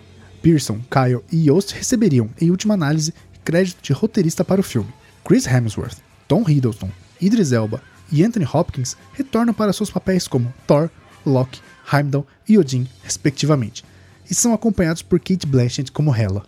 [0.42, 4.94] Pearson, Kyle e Yost receberiam, em última análise, crédito de roteirista para o filme.
[5.26, 5.98] Chris Hemsworth,
[6.28, 10.90] Tom Hiddleston, Idris Elba e Anthony Hopkins retornam para seus papéis como Thor,
[11.26, 13.84] Loki, Heimdall e Odin, respectivamente,
[14.30, 16.44] e são acompanhados por Kate Blanchett como Hela.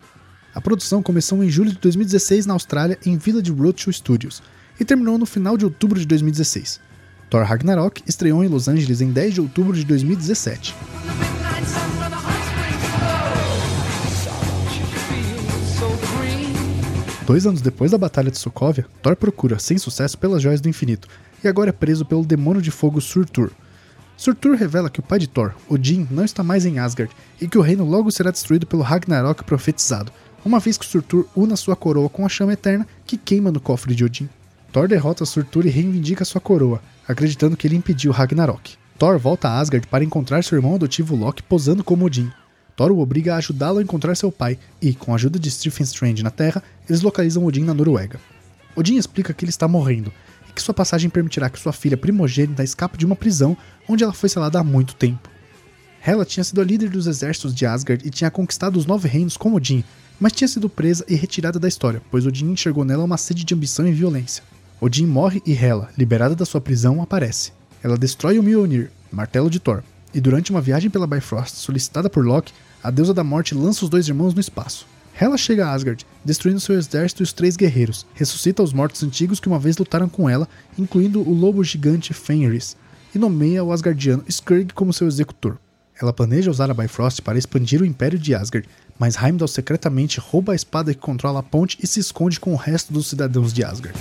[0.53, 4.41] A produção começou em julho de 2016 na Austrália em Village Roadshow Studios
[4.79, 6.79] e terminou no final de outubro de 2016.
[7.29, 10.73] Thor Ragnarok estreou em Los Angeles em 10 de outubro de 2017.
[17.29, 21.07] Dois anos depois da Batalha de Sokovia, Thor procura, sem sucesso, pelas Joias do Infinito
[21.43, 23.51] e agora é preso pelo demônio de fogo Surtur.
[24.17, 27.59] Surtur revela que o pai de Thor, Odin, não está mais em Asgard e que
[27.59, 30.11] o reino logo será destruído pelo Ragnarok profetizado,
[30.43, 33.93] uma vez que Surtur una sua coroa com a chama eterna que queima no cofre
[33.93, 34.27] de Odin.
[34.73, 38.75] Thor derrota Surtur e reivindica sua coroa, acreditando que ele impediu Ragnarok.
[38.97, 42.31] Thor volta a Asgard para encontrar seu irmão adotivo Loki posando como Odin,
[42.79, 45.83] Thor o obriga a ajudá-lo a encontrar seu pai e, com a ajuda de Stephen
[45.83, 48.17] Strange na Terra, eles localizam Odin na Noruega.
[48.73, 50.13] Odin explica que ele está morrendo
[50.49, 54.13] e que sua passagem permitirá que sua filha primogênita escape de uma prisão onde ela
[54.13, 55.29] foi selada há muito tempo.
[56.01, 59.35] Hela tinha sido a líder dos exércitos de Asgard e tinha conquistado os nove reinos
[59.35, 59.83] com Odin,
[60.17, 63.53] mas tinha sido presa e retirada da história, pois Odin enxergou nela uma sede de
[63.53, 64.41] ambição e violência.
[64.79, 67.51] Odin morre e Hela, liberada da sua prisão, aparece.
[67.83, 72.25] Ela destrói o Mjolnir, martelo de Thor, e durante uma viagem pela Bifrost solicitada por
[72.25, 74.85] Loki, a deusa da morte lança os dois irmãos no espaço.
[75.19, 79.39] Hela chega a Asgard, destruindo seu exército e os três guerreiros, ressuscita os mortos antigos
[79.39, 82.77] que uma vez lutaram com ela, incluindo o lobo gigante Fenris,
[83.13, 85.57] e nomeia o Asgardiano Skurg como seu executor.
[86.01, 90.53] Ela planeja usar a Bifrost para expandir o império de Asgard, mas Heimdall secretamente rouba
[90.53, 93.63] a espada que controla a ponte e se esconde com o resto dos cidadãos de
[93.63, 93.99] Asgard.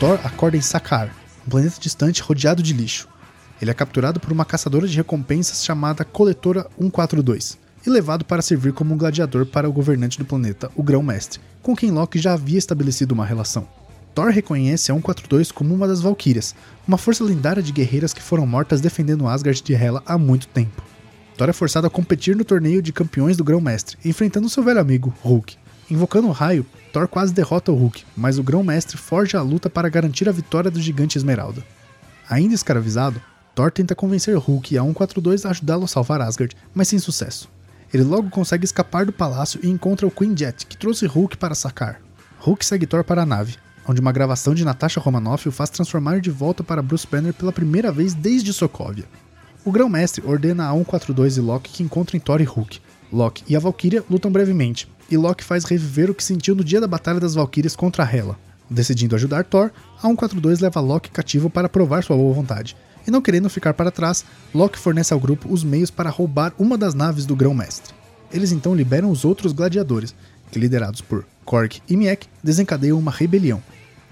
[0.00, 1.12] Thor acorda em Sakar,
[1.44, 3.08] um planeta distante rodeado de lixo.
[3.60, 8.72] Ele é capturado por uma caçadora de recompensas chamada Coletora 142 e levado para servir
[8.72, 12.58] como um gladiador para o governante do planeta, o Grão-Mestre, com quem Loki já havia
[12.58, 13.66] estabelecido uma relação.
[14.14, 16.54] Thor reconhece a 142 como uma das Valkyrias,
[16.86, 20.80] uma força lendária de guerreiras que foram mortas defendendo Asgard de Hela há muito tempo.
[21.36, 25.12] Thor é forçado a competir no torneio de campeões do Grão-Mestre, enfrentando seu velho amigo,
[25.22, 25.56] Hulk.
[25.90, 29.88] Invocando o raio, Thor quase derrota o Hulk, mas o Grão-Mestre forja a luta para
[29.88, 31.64] garantir a vitória do gigante Esmeralda.
[32.28, 33.22] Ainda escravizado,
[33.54, 37.48] Thor tenta convencer Hulk e a 142 a ajudá-lo a salvar Asgard, mas sem sucesso.
[37.92, 41.54] Ele logo consegue escapar do palácio e encontra o Queen Jet, que trouxe Hulk para
[41.54, 42.00] sacar.
[42.40, 46.20] Hulk segue Thor para a nave, onde uma gravação de Natasha Romanoff o faz transformar
[46.20, 49.06] de volta para Bruce Banner pela primeira vez desde Sokovia.
[49.64, 52.78] O Grão-Mestre ordena a 142 e Loki que encontrem Thor e Hulk.
[53.10, 56.80] Loki e a Valkyria lutam brevemente, e Loki faz reviver o que sentiu no dia
[56.80, 58.38] da Batalha das Valkyrias contra Hela.
[58.70, 62.76] Decidindo ajudar Thor, a 142 leva Loki cativo para provar sua boa vontade.
[63.06, 66.76] E não querendo ficar para trás, Loki fornece ao grupo os meios para roubar uma
[66.76, 67.94] das naves do Grão-Mestre.
[68.30, 70.14] Eles então liberam os outros gladiadores,
[70.50, 73.62] que liderados por Korg e Miek desencadeiam uma rebelião.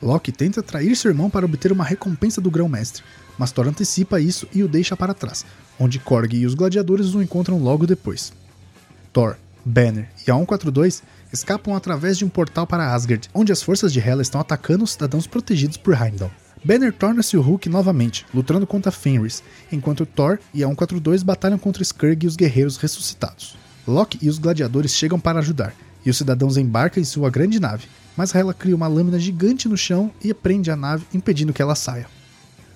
[0.02, 3.02] Loki tenta trair seu irmão para obter uma recompensa do Grão-Mestre,
[3.38, 5.44] mas Thor antecipa isso e o deixa para trás,
[5.78, 8.32] onde Korg e os gladiadores o encontram logo depois.
[9.12, 11.02] Thor, Banner e a 142
[11.32, 14.92] escapam através de um portal para Asgard, onde as forças de Hela estão atacando os
[14.92, 16.30] cidadãos protegidos por Heimdall.
[16.64, 21.82] Banner torna-se o Hulk novamente, lutando contra Fenris, enquanto Thor e a 142 batalham contra
[21.82, 23.56] Skurg e os guerreiros ressuscitados.
[23.86, 25.74] Loki e os gladiadores chegam para ajudar,
[26.04, 29.76] e os cidadãos embarcam em sua grande nave, mas Hela cria uma lâmina gigante no
[29.76, 32.06] chão e prende a nave, impedindo que ela saia.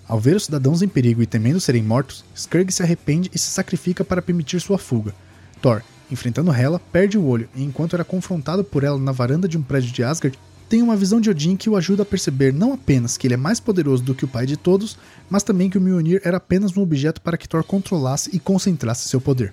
[0.08, 3.48] Ao ver os cidadãos em perigo e temendo serem mortos, Skurg se arrepende e se
[3.48, 5.14] sacrifica para permitir sua fuga.
[5.62, 9.56] Thor Enfrentando Hela, perde o olho e, enquanto era confrontado por ela na varanda de
[9.56, 12.72] um prédio de Asgard, tem uma visão de Odin que o ajuda a perceber não
[12.72, 14.96] apenas que ele é mais poderoso do que o pai de todos,
[15.28, 19.08] mas também que o Mjolnir era apenas um objeto para que Thor controlasse e concentrasse
[19.08, 19.52] seu poder.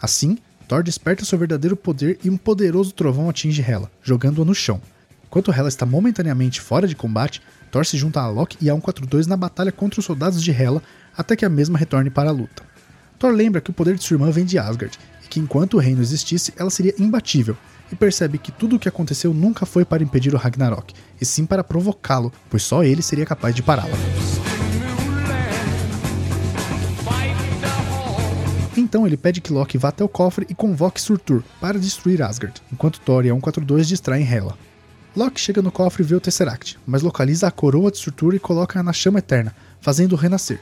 [0.00, 4.80] Assim, Thor desperta seu verdadeiro poder e um poderoso trovão atinge Hela, jogando-a no chão.
[5.26, 9.26] Enquanto Hela está momentaneamente fora de combate, Thor se junta a Loki e a 142
[9.26, 10.80] na batalha contra os soldados de Hela
[11.16, 12.62] até que a mesma retorne para a luta.
[13.18, 14.96] Thor lembra que o poder de sua irmã vem de Asgard
[15.34, 17.56] que enquanto o reino existisse, ela seria imbatível,
[17.90, 21.44] e percebe que tudo o que aconteceu nunca foi para impedir o Ragnarok, e sim
[21.44, 23.96] para provocá-lo, pois só ele seria capaz de pará-la.
[28.76, 32.62] Então ele pede que Loki vá até o cofre e convoque Surtur para destruir Asgard,
[32.72, 34.56] enquanto Thor e a 142 distraem Hela.
[35.16, 38.38] Loki chega no cofre e vê o Tesseract, mas localiza a coroa de Surtur e
[38.38, 40.60] coloca-a na chama eterna, fazendo-o renascer,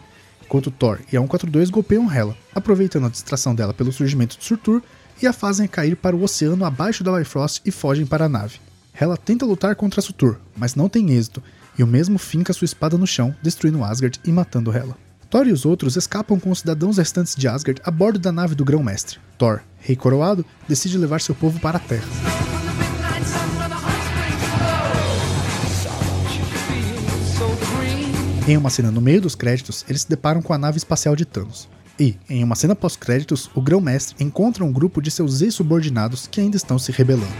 [0.53, 4.83] enquanto Thor e a 142 golpeiam Hela, aproveitando a distração dela pelo surgimento de Surtur
[5.23, 8.61] e a fazem cair para o oceano abaixo da Bifrost e fogem para a nave.
[8.93, 11.43] Hela tenta lutar contra Surtur, mas não tem êxito,
[11.79, 14.95] e o mesmo finca sua espada no chão, destruindo Asgard e matando Hela.
[15.31, 18.55] Thor e os outros escapam com os cidadãos restantes de Asgard a bordo da nave
[18.55, 19.19] do Grão-Mestre.
[19.39, 22.72] Thor, rei coroado, decide levar seu povo para a Terra.
[28.47, 31.25] Em uma cena no meio dos créditos, eles se deparam com a nave espacial de
[31.25, 31.69] Thanos.
[31.99, 36.57] E, em uma cena pós-créditos, o Grão-Mestre encontra um grupo de seus ex-subordinados que ainda
[36.57, 37.33] estão se rebelando.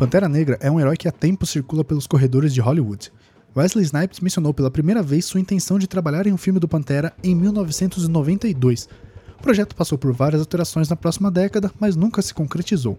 [0.00, 3.12] Pantera Negra é um herói que há tempo circula pelos corredores de Hollywood.
[3.54, 7.12] Wesley Snipes mencionou pela primeira vez sua intenção de trabalhar em um filme do Pantera
[7.22, 8.88] em 1992.
[9.38, 12.98] O projeto passou por várias alterações na próxima década, mas nunca se concretizou.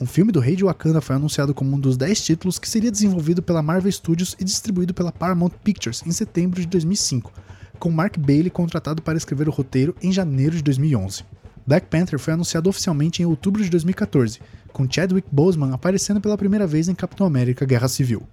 [0.00, 2.90] Um filme do Rei de Wakanda foi anunciado como um dos 10 títulos que seria
[2.90, 7.30] desenvolvido pela Marvel Studios e distribuído pela Paramount Pictures em setembro de 2005,
[7.78, 11.22] com Mark Bailey contratado para escrever o roteiro em janeiro de 2011.
[11.66, 14.40] Black Panther foi anunciado oficialmente em outubro de 2014,
[14.74, 18.28] com Chadwick Boseman aparecendo pela primeira vez em Capitão América Guerra Civil.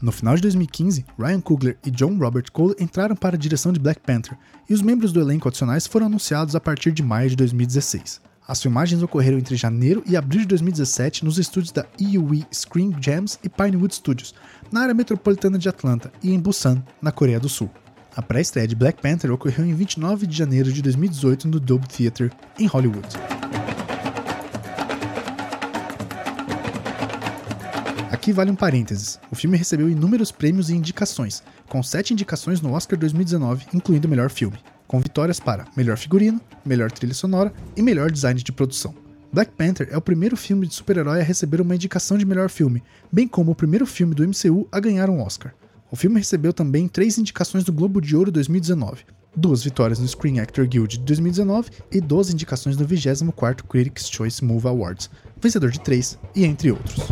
[0.00, 3.80] No final de 2015, Ryan Coogler e John Robert Cole entraram para a direção de
[3.80, 4.36] Black Panther,
[4.68, 8.20] e os membros do elenco adicionais foram anunciados a partir de maio de 2016.
[8.46, 13.38] As filmagens ocorreram entre janeiro e abril de 2017 nos estúdios da EUE Screen Gems
[13.42, 14.34] e Pinewood Studios,
[14.70, 17.70] na área metropolitana de Atlanta, e em Busan, na Coreia do Sul.
[18.14, 22.30] A pré-estreia de Black Panther ocorreu em 29 de janeiro de 2018 no Dolby Theatre,
[22.58, 23.08] em Hollywood.
[28.26, 32.72] Aqui vale um parênteses: o filme recebeu inúmeros prêmios e indicações, com sete indicações no
[32.72, 38.10] Oscar 2019, incluindo melhor filme, com vitórias para melhor figurino, melhor trilha sonora e melhor
[38.10, 38.96] design de produção.
[39.32, 42.82] Black Panther é o primeiro filme de super-herói a receber uma indicação de melhor filme,
[43.12, 45.54] bem como o primeiro filme do MCU a ganhar um Oscar.
[45.88, 49.04] O filme recebeu também três indicações do Globo de Ouro 2019,
[49.36, 54.44] duas vitórias no Screen Actor Guild de 2019 e 12 indicações no 24º Critics' Choice
[54.44, 55.08] Movie Awards,
[55.40, 57.06] vencedor de três, e entre outros.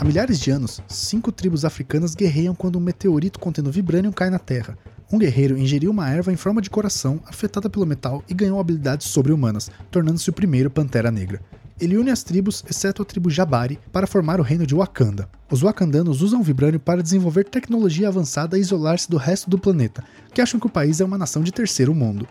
[0.00, 4.38] Há milhares de anos, cinco tribos africanas guerreiam quando um meteorito contendo vibranium cai na
[4.38, 4.78] Terra.
[5.12, 9.08] Um guerreiro ingeriu uma erva em forma de coração afetada pelo metal e ganhou habilidades
[9.08, 11.42] sobre-humanas, tornando-se o primeiro Pantera Negra
[11.80, 15.28] ele une as tribos, exceto a tribo Jabari, para formar o reino de Wakanda.
[15.50, 20.04] Os wakandanos usam o vibrânio para desenvolver tecnologia avançada e isolar-se do resto do planeta,
[20.34, 22.28] que acham que o país é uma nação de terceiro mundo.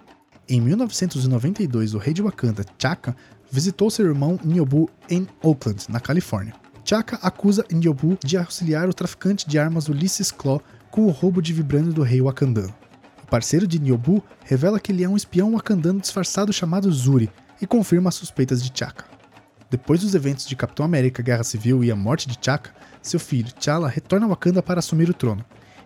[0.48, 3.16] Em 1992, o rei de Wakanda, Chaka,
[3.52, 6.54] visitou seu irmão Nyobu em Oakland, na Califórnia.
[6.90, 11.54] Chaka acusa Nyobu de auxiliar o traficante de armas Ulysses Claw com o roubo de
[11.54, 12.74] vibrânio do rei wakandano.
[13.22, 17.30] O parceiro de Nyobu revela que ele é um espião wakandano disfarçado chamado Zuri
[17.62, 19.06] e confirma as suspeitas de Chaka.
[19.70, 22.72] Depois dos eventos de Capitão América Guerra Civil e a morte de T'Chaka,
[23.04, 25.46] seu filho T'Challa retorna a Wakanda para assumir o trono.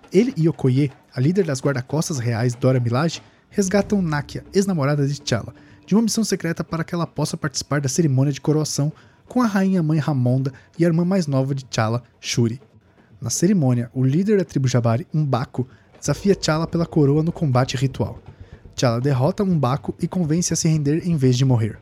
[0.10, 5.54] Ele e Okoye, a líder das guarda-costas reais Dora Milaje, resgatam Nakia, ex-namorada de T'Challa,
[5.86, 8.90] de uma missão secreta para que ela possa participar da cerimônia de coroação
[9.28, 12.62] com a rainha mãe Ramonda e a irmã mais nova de T'Challa, Shuri.
[13.22, 15.68] Na cerimônia, o líder da tribo Jabari, Umbaco,
[16.00, 18.20] desafia T'Challa pela coroa no combate ritual.
[18.76, 21.78] T'Challa derrota Umbaco e convence a se render em vez de morrer.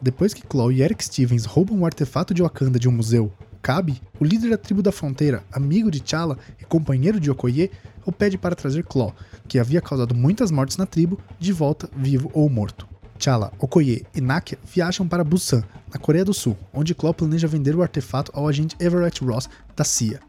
[0.00, 3.32] Depois que Claw e Eric Stevens roubam um artefato de Wakanda de um museu,
[3.62, 7.70] Kabi, o líder da tribo da fronteira, amigo de T'Challa e companheiro de Okoye,
[8.06, 9.14] o pede para trazer Claw,
[9.46, 12.88] que havia causado muitas mortes na tribo, de volta vivo ou morto.
[13.20, 15.62] T'Challa, Okoye e Nakia viajam para Busan,
[15.92, 19.46] na Coreia do Sul, onde Claw planeja vender o artefato ao agente Everett Ross
[19.76, 20.20] da CIA.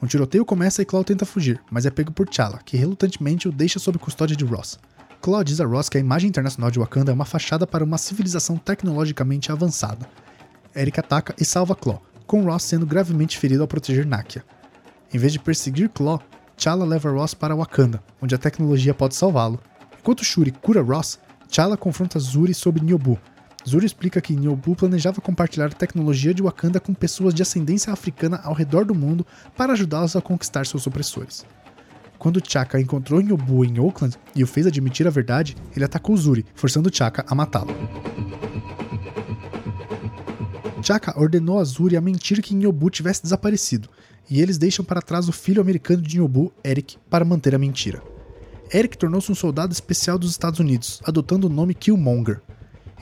[0.00, 3.52] Um tiroteio começa e Claw tenta fugir, mas é pego por T'Challa, que relutantemente o
[3.52, 4.78] deixa sob custódia de Ross.
[5.20, 7.98] Claw diz a Ross que a imagem internacional de Wakanda é uma fachada para uma
[7.98, 10.08] civilização tecnologicamente avançada.
[10.74, 14.44] Eric ataca e salva Claw, com Ross sendo gravemente ferido ao proteger Nakia.
[15.12, 16.22] Em vez de perseguir Claw,
[16.56, 19.60] T'Challa leva Ross para Wakanda, onde a tecnologia pode salvá-lo.
[19.98, 21.18] Enquanto Shuri cura Ross,
[21.50, 23.18] T'Challa confronta Zuri sobre Nyobu.
[23.68, 28.54] Zuri explica que Nyobu planejava compartilhar tecnologia de Wakanda com pessoas de ascendência africana ao
[28.54, 29.26] redor do mundo
[29.56, 31.44] para ajudá-los a conquistar seus opressores.
[32.20, 36.46] Quando Chaka encontrou Nyobu em Oakland e o fez admitir a verdade, ele atacou Zuri,
[36.54, 37.74] forçando Chaka a matá-lo.
[40.82, 43.88] Chaka ordenou a Zuri a mentir que Nyobu tivesse desaparecido,
[44.30, 48.09] e eles deixam para trás o filho americano de Nyobu, Eric, para manter a mentira.
[48.72, 52.40] Eric tornou-se um soldado especial dos Estados Unidos, adotando o nome Killmonger.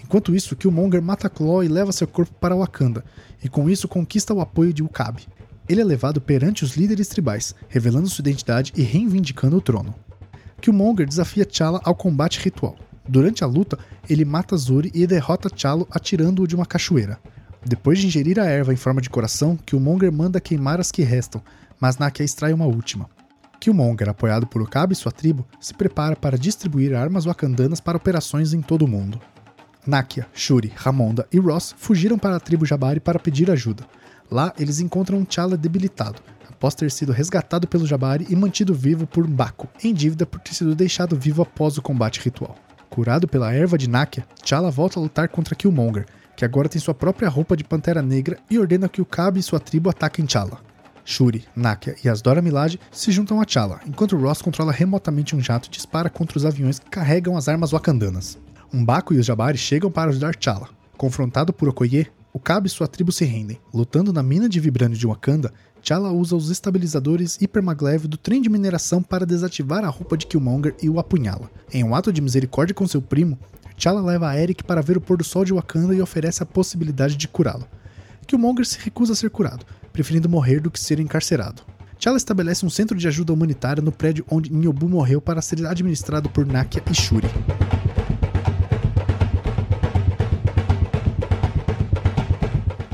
[0.02, 3.04] Enquanto isso, Killmonger mata Claw e leva seu corpo para Wakanda,
[3.44, 5.28] e com isso conquista o apoio de W'Kabi.
[5.68, 9.94] Ele é levado perante os líderes tribais, revelando sua identidade e reivindicando o trono.
[10.62, 12.74] Killmonger desafia T'Challa ao combate ritual.
[13.06, 17.18] Durante a luta, ele mata Zuri e derrota T'Challa atirando-o de uma cachoeira.
[17.62, 21.42] Depois de ingerir a erva em forma de coração, Killmonger manda queimar as que restam,
[21.78, 23.10] mas Nakia extrai uma última.
[23.60, 28.52] Killmonger, apoiado por Okabe e sua tribo, se prepara para distribuir armas wakandanas para operações
[28.52, 29.20] em todo o mundo.
[29.86, 33.84] Nakia, Shuri, Ramonda e Ross fugiram para a tribo Jabari para pedir ajuda.
[34.30, 39.26] Lá, eles encontram T'Challa debilitado, após ter sido resgatado pelo Jabari e mantido vivo por
[39.26, 42.54] Mbaku, em dívida por ter sido deixado vivo após o combate ritual.
[42.90, 46.04] Curado pela erva de Nakia, T'Challa volta a lutar contra Killmonger,
[46.36, 49.42] que agora tem sua própria roupa de pantera negra e ordena que o Kabe e
[49.42, 50.60] sua tribo ataquem T'Challa.
[51.10, 55.40] Shuri, Nakia e as Dora Milaje se juntam a T'Challa, enquanto Ross controla remotamente um
[55.40, 58.36] jato e dispara contra os aviões que carregam as armas wakandanas.
[58.70, 60.68] Umbaku e os Jabari chegam para ajudar T'Challa.
[60.98, 63.58] Confrontado por Okoye, o Kabe e sua tribo se rendem.
[63.72, 65.50] Lutando na mina de vibrânio de Wakanda,
[65.80, 70.76] T'Challa usa os estabilizadores hipermaglev do trem de mineração para desativar a roupa de Killmonger
[70.82, 71.50] e o apunhala.
[71.72, 73.38] Em um ato de misericórdia com seu primo,
[73.78, 76.46] T'Challa leva a Eric para ver o pôr do sol de Wakanda e oferece a
[76.46, 77.66] possibilidade de curá-lo.
[78.26, 81.62] Killmonger se recusa a ser curado, preferindo morrer do que ser encarcerado.
[81.98, 86.28] T'Challa estabelece um centro de ajuda humanitária no prédio onde Nyobu morreu para ser administrado
[86.28, 87.26] por Nakia e Shuri.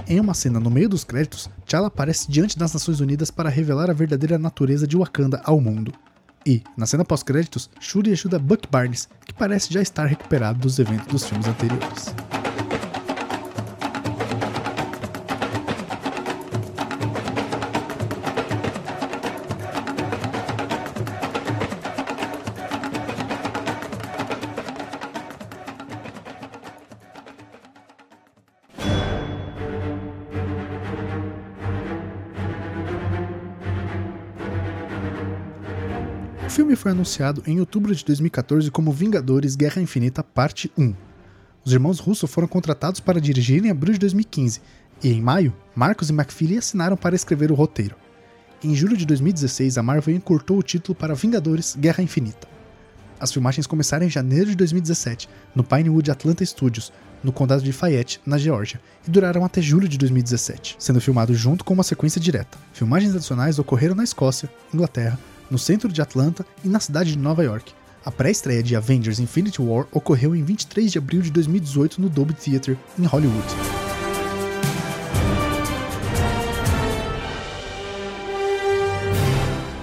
[0.07, 3.91] Em uma cena no meio dos créditos, T'Challa aparece diante das Nações Unidas para revelar
[3.91, 5.93] a verdadeira natureza de Wakanda ao mundo.
[6.47, 11.07] E, na cena pós-créditos, Shuri ajuda Buck Barnes, que parece já estar recuperado dos eventos
[11.07, 12.15] dos filmes anteriores.
[36.55, 40.95] Filme foi anunciado em outubro de 2014 como Vingadores Guerra Infinita Parte 1.
[41.65, 44.63] Os irmãos Russo foram contratados para dirigir em abril de 2015
[45.03, 47.97] e, em maio, Marcos e McFeely assinaram para escrever o roteiro.
[48.63, 52.47] Em julho de 2016, a Marvel encurtou o título para Vingadores Guerra Infinita.
[53.19, 58.21] As filmagens começaram em janeiro de 2017, no Pinewood Atlanta Studios, no condado de Fayette,
[58.25, 62.57] na Geórgia, e duraram até julho de 2017, sendo filmado junto com uma sequência direta.
[62.73, 65.19] Filmagens adicionais ocorreram na Escócia, Inglaterra,
[65.51, 67.73] no centro de Atlanta e na cidade de Nova York.
[68.05, 72.35] A pré-estreia de Avengers Infinity War ocorreu em 23 de abril de 2018 no Dolby
[72.35, 73.47] Theatre, em Hollywood.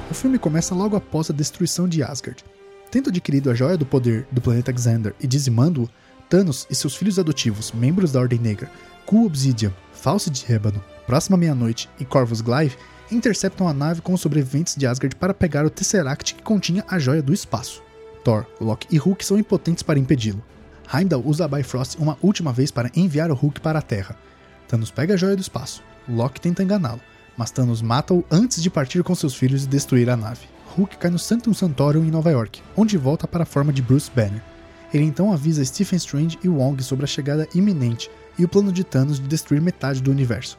[0.09, 2.43] O filme começa logo após a destruição de Asgard.
[2.91, 5.89] Tendo adquirido a Joia do Poder do planeta Xander e dizimando-o,
[6.30, 8.72] Thanos e seus filhos adotivos, membros da Ordem Negra,
[9.05, 12.78] Ku Obsidian, False de Ébano, Próxima Meia-Noite e Corvus Glaive,
[13.12, 16.97] interceptam a nave com os sobreviventes de Asgard para pegar o Tesseract que continha a
[16.97, 17.84] Joia do Espaço.
[18.24, 20.43] Thor, Loki e Hulk são impotentes para impedi-lo.
[20.93, 24.18] Heimdall usa a Bifrost uma última vez para enviar o Hulk para a Terra.
[24.68, 25.84] Thanos pega a Joia do Espaço.
[26.07, 27.01] Loki tenta enganá-lo,
[27.38, 30.47] mas Thanos mata-o antes de partir com seus filhos e destruir a nave.
[30.76, 34.09] Hulk cai no Sanctum Santorum em Nova York, onde volta para a forma de Bruce
[34.14, 34.41] Banner.
[34.93, 38.84] Ele então avisa Stephen Strange e Wong sobre a chegada iminente e o plano de
[38.84, 40.57] Thanos de destruir metade do universo.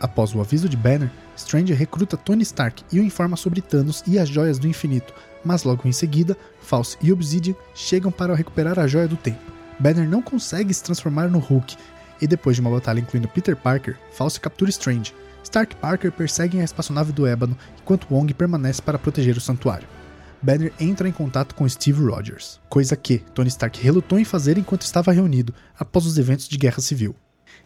[0.00, 4.18] Após o aviso de Banner, Strange recruta Tony Stark e o informa sobre Thanos e
[4.18, 5.12] as Joias do Infinito,
[5.44, 9.40] mas logo em seguida, False e Obsidian chegam para recuperar a Joia do Tempo.
[9.78, 11.76] Banner não consegue se transformar no Hulk,
[12.20, 15.14] e depois de uma batalha incluindo Peter Parker, False captura Strange.
[15.42, 19.88] Stark e Parker perseguem a espaçonave do Ébano, enquanto Wong permanece para proteger o santuário.
[20.40, 24.82] Banner entra em contato com Steve Rogers, coisa que Tony Stark relutou em fazer enquanto
[24.82, 27.14] estava reunido após os eventos de Guerra Civil.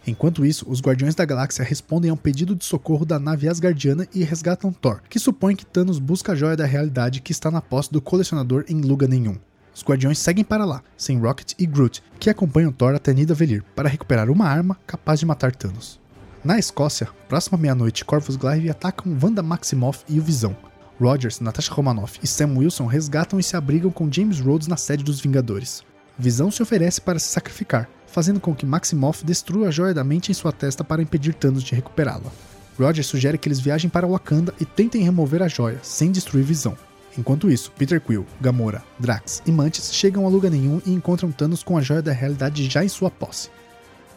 [0.06, 4.06] Enquanto isso, os Guardiões da Galáxia respondem a um pedido de socorro da nave Asgardiana
[4.12, 7.60] e resgatam Thor, que supõe que Thanos busca a joia da realidade que está na
[7.60, 9.36] posse do colecionador em lugar nenhum.
[9.74, 13.88] Os Guardiões seguem para lá, sem Rocket e Groot, que acompanham Thor até Nidavellir para
[13.88, 16.00] recuperar uma arma capaz de matar Thanos.
[16.44, 20.56] Na Escócia, próxima meia-noite, Corvus Glaive atacam Wanda Maximoff e o Visão.
[21.00, 25.04] Rogers, Natasha Romanoff e Sam Wilson resgatam e se abrigam com James Rhodes na sede
[25.04, 25.84] dos Vingadores.
[26.18, 30.30] Visão se oferece para se sacrificar, fazendo com que Maximoff destrua a joia da mente
[30.30, 32.30] em sua testa para impedir Thanos de recuperá-la.
[32.78, 36.76] Roger sugere que eles viajem para Wakanda e tentem remover a joia, sem destruir Visão.
[37.16, 41.62] Enquanto isso, Peter Quill, Gamora, Drax e Mantis chegam a lugar nenhum e encontram Thanos
[41.62, 43.50] com a Joia da Realidade já em sua posse.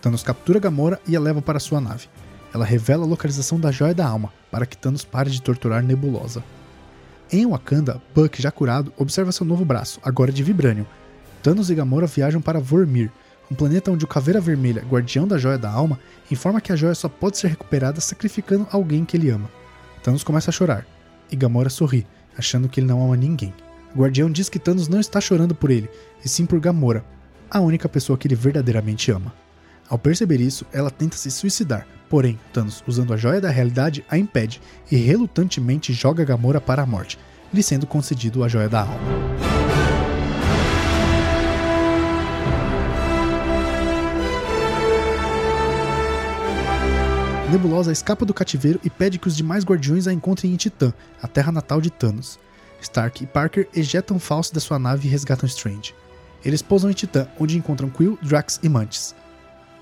[0.01, 2.07] Thanos captura Gamora e a leva para sua nave.
[2.53, 6.43] Ela revela a localização da Joia da Alma, para que Thanos pare de torturar Nebulosa.
[7.31, 10.85] Em Wakanda, Buck, já curado, observa seu novo braço, agora de Vibranium.
[11.43, 13.11] Thanos e Gamora viajam para Vormir,
[13.49, 15.99] um planeta onde o Caveira Vermelha, guardião da Joia da Alma,
[16.31, 19.49] informa que a joia só pode ser recuperada sacrificando alguém que ele ama.
[20.03, 20.85] Thanos começa a chorar,
[21.31, 22.05] e Gamora sorri,
[22.37, 23.53] achando que ele não ama ninguém.
[23.95, 25.89] O guardião diz que Thanos não está chorando por ele,
[26.23, 27.05] e sim por Gamora,
[27.49, 29.33] a única pessoa que ele verdadeiramente ama.
[29.87, 34.17] Ao perceber isso, ela tenta se suicidar, porém, Thanos, usando a joia da realidade, a
[34.17, 37.19] impede e relutantemente joga Gamora para a morte,
[37.53, 39.55] lhe sendo concedido a joia da alma.
[47.51, 50.91] Nebulosa escapa do cativeiro e pede que os demais guardiões a encontrem em Titã,
[51.21, 52.39] a terra natal de Thanos.
[52.81, 55.93] Stark e Parker ejetam False da sua nave e resgatam Strange.
[56.43, 59.13] Eles pousam em Titã, onde encontram Quill, Drax e Mantis.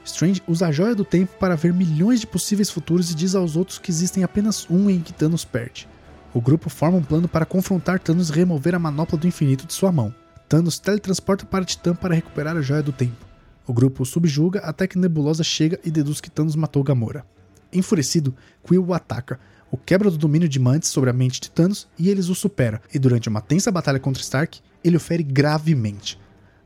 [0.03, 3.55] Strange usa a Joia do Tempo para ver milhões de possíveis futuros e diz aos
[3.55, 5.87] outros que existem apenas um em que Thanos perde.
[6.33, 9.73] O grupo forma um plano para confrontar Thanos e remover a manopla do infinito de
[9.73, 10.13] sua mão.
[10.49, 13.25] Thanos teletransporta para Titã para recuperar a Joia do Tempo.
[13.65, 17.25] O grupo o subjuga até que Nebulosa chega e deduz que Thanos matou Gamora.
[17.73, 19.39] Enfurecido, Quill o ataca,
[19.71, 22.79] o quebra do domínio de Mantis sobre a mente de Thanos e eles o superam,
[22.93, 26.19] e durante uma tensa batalha contra Stark, ele o fere gravemente.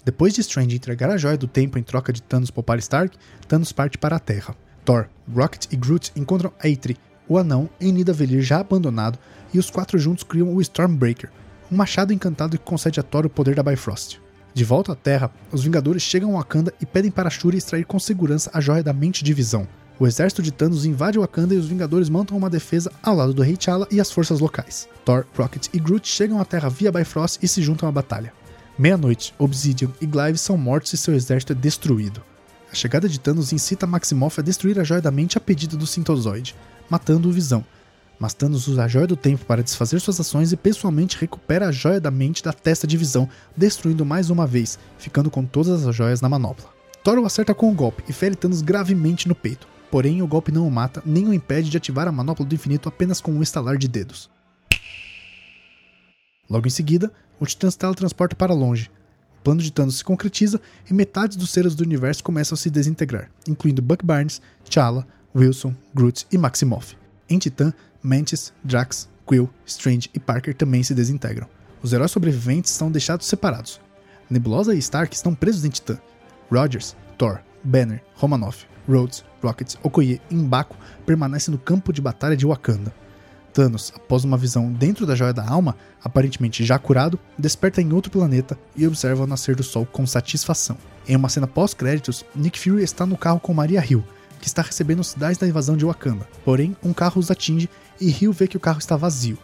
[0.04, 3.72] Depois de Strange entregar a joia do tempo em troca de Thanos poupar Stark, Thanos
[3.72, 4.56] parte para a Terra.
[4.84, 6.98] Thor, Rocket e Groot encontram Eitri,
[7.28, 9.20] o anão, em Nidavellir já abandonado,
[9.54, 11.30] e os quatro juntos criam o Stormbreaker,
[11.72, 14.20] um machado encantado que concede a Thor o poder da Bifrost.
[14.54, 18.00] De volta à Terra, os Vingadores chegam a Wakanda e pedem para Shuri extrair com
[18.00, 19.68] segurança a joia da mente de visão.
[20.00, 23.42] O exército de Thanos invade Wakanda e os Vingadores montam uma defesa ao lado do
[23.42, 24.88] Rei T'Challa e as forças locais.
[25.04, 28.32] Thor, Rocket e Groot chegam à Terra via Bifrost e se juntam à batalha.
[28.78, 32.22] Meia-noite, Obsidian e Glyve são mortos e seu exército é destruído.
[32.72, 35.88] A chegada de Thanos incita Maximoff a destruir a Joia da Mente a pedido do
[35.88, 36.56] Sintozoide,
[36.88, 37.66] matando o Visão.
[38.20, 41.72] Mas Thanos usa a Joia do Tempo para desfazer suas ações e pessoalmente recupera a
[41.72, 45.96] Joia da Mente da testa de Visão, destruindo mais uma vez, ficando com todas as
[45.96, 46.70] joias na manopla.
[47.04, 49.68] Thor o acerta com um golpe e fere Thanos gravemente no peito.
[49.90, 52.90] Porém, o golpe não o mata, nem o impede de ativar a manopla do infinito
[52.90, 54.30] apenas com um estalar de dedos.
[56.50, 58.90] Logo em seguida, o Titã se teletransporta para longe.
[59.40, 60.60] O plano de Thanos se concretiza
[60.90, 65.74] e metade dos seres do universo começam a se desintegrar, incluindo Buck Barnes, T'Challa, Wilson,
[65.94, 66.98] Groot e Maximoff.
[67.30, 71.48] Em Titã, Mantis, Drax, Quill, Strange e Parker também se desintegram.
[71.82, 73.80] Os heróis sobreviventes são deixados separados.
[74.30, 75.98] Nebulosa e Stark estão presos em Titã.
[76.52, 80.76] Rogers, Thor, Banner, Romanoff, Rhodes, Rockets, Okoye e Mbaku
[81.06, 82.94] permanecem no campo de batalha de Wakanda.
[83.54, 88.12] Thanos, após uma visão dentro da Joia da Alma, aparentemente já curado, desperta em outro
[88.12, 90.78] planeta e observa o nascer do Sol com satisfação.
[91.08, 94.04] Em uma cena pós-créditos, Nick Fury está no carro com Maria Hill,
[94.40, 96.28] que está recebendo sinais da invasão de Wakanda.
[96.46, 97.70] Porém, um carro os atinge
[98.00, 99.40] e Hill vê que o carro está vazio.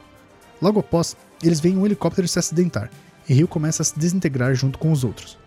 [0.62, 2.92] Logo após, eles veem um helicóptero se acidentar,
[3.28, 5.38] e Hill começa a se desintegrar junto com os outros.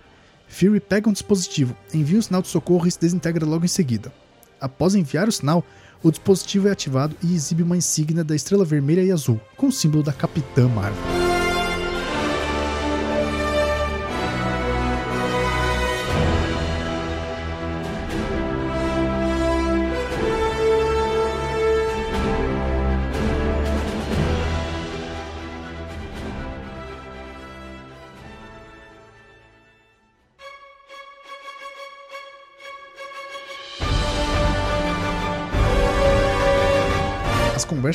[0.46, 4.12] Fury pega um dispositivo, envia um sinal de socorro e se desintegra logo em seguida.
[4.60, 5.64] Após enviar o sinal,
[6.02, 9.72] o dispositivo é ativado e exibe uma insígnia da estrela vermelha e azul, com o
[9.72, 11.25] símbolo da Capitã Marvel.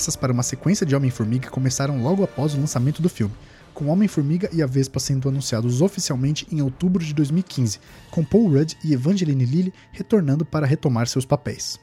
[0.02, 3.36] Conversas para uma sequência de Homem-Formiga começaram logo após o lançamento do filme,
[3.72, 7.80] com Homem-Formiga e a Vespa sendo anunciados oficialmente em outubro de 2015,
[8.10, 11.80] com Paul Rudd e Evangeline Lilly retornando para retomar seus papéis.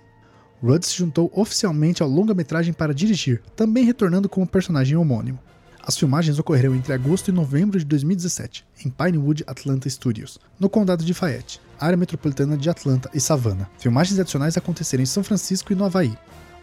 [0.60, 5.38] Rudd se juntou oficialmente ao longa-metragem para dirigir, também retornando como personagem homônimo.
[5.80, 11.04] As filmagens ocorreram entre agosto e novembro de 2017, em Pinewood Atlanta Studios, no condado
[11.04, 13.70] de Fayette, área metropolitana de Atlanta e Savannah.
[13.78, 16.18] Filmagens adicionais aconteceram em São Francisco e no Havaí,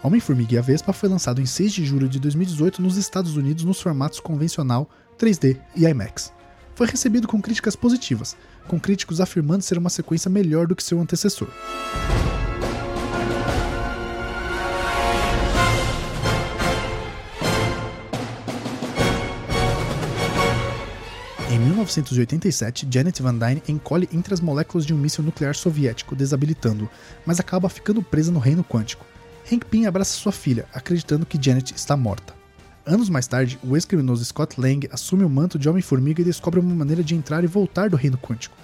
[0.05, 3.63] Homem-Formiga e a Vespa foi lançado em 6 de julho de 2018 nos Estados Unidos
[3.63, 4.87] nos formatos convencional,
[5.17, 6.31] 3D e IMAX.
[6.75, 8.37] Foi recebido com críticas positivas,
[8.67, 11.47] com críticos afirmando ser uma sequência melhor do que seu antecessor.
[21.49, 26.89] Em 1987, Janet Van Dyne encolhe entre as moléculas de um míssil nuclear soviético, desabilitando-o,
[27.25, 29.03] mas acaba ficando presa no reino quântico.
[29.51, 32.33] Hank Pym abraça sua filha, acreditando que Janet está morta.
[32.83, 36.73] Anos mais tarde, o ex-criminoso Scott Lang assume o manto de Homem-Formiga e descobre uma
[36.73, 38.57] maneira de entrar e voltar do Reino Quântico.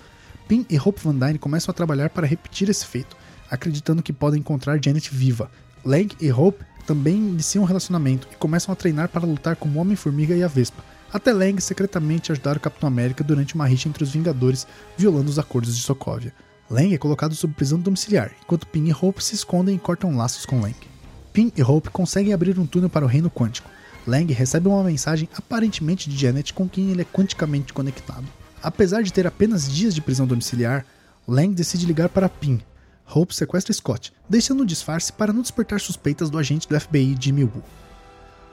[0.47, 3.15] Pym e Hope Van Dyne começam a trabalhar para repetir esse feito,
[3.49, 5.51] acreditando que podem encontrar Janet viva.
[5.86, 10.36] Lang e Hope também iniciam um relacionamento e começam a treinar para lutar como Homem-Formiga
[10.36, 14.11] e a Vespa, até Lang secretamente ajudar o Capitão América durante uma rixa entre os
[14.11, 14.65] Vingadores,
[14.97, 16.34] violando os acordos de Sokovia.
[16.72, 20.45] Lang é colocado sob prisão domiciliar, enquanto Pym e Hope se escondem e cortam laços
[20.45, 20.74] com Lang.
[21.34, 23.69] Pym e Hope conseguem abrir um túnel para o Reino Quântico,
[24.07, 28.26] Lang recebe uma mensagem aparentemente de Janet com quem ele é quanticamente conectado.
[28.63, 30.86] Apesar de ter apenas dias de prisão domiciliar,
[31.28, 32.61] Lang decide ligar para Pym.
[33.13, 37.43] Hope sequestra Scott, deixando um disfarce para não despertar suspeitas do agente do FBI Jimmy
[37.43, 37.61] Woo.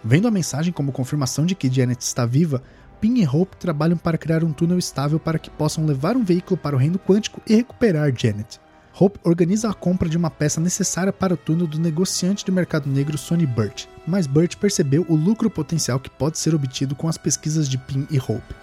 [0.03, 2.65] Vendo a mensagem como confirmação de que Janet está viva,
[3.01, 6.57] Pym e Hope trabalham para criar um túnel estável para que possam levar um veículo
[6.57, 8.61] para o reino quântico e recuperar Janet.
[8.99, 12.91] Hope organiza a compra de uma peça necessária para o túnel do negociante de mercado
[12.91, 17.17] negro Sonny Burt, mas Burt percebeu o lucro potencial que pode ser obtido com as
[17.17, 18.55] pesquisas de Pym e Hope.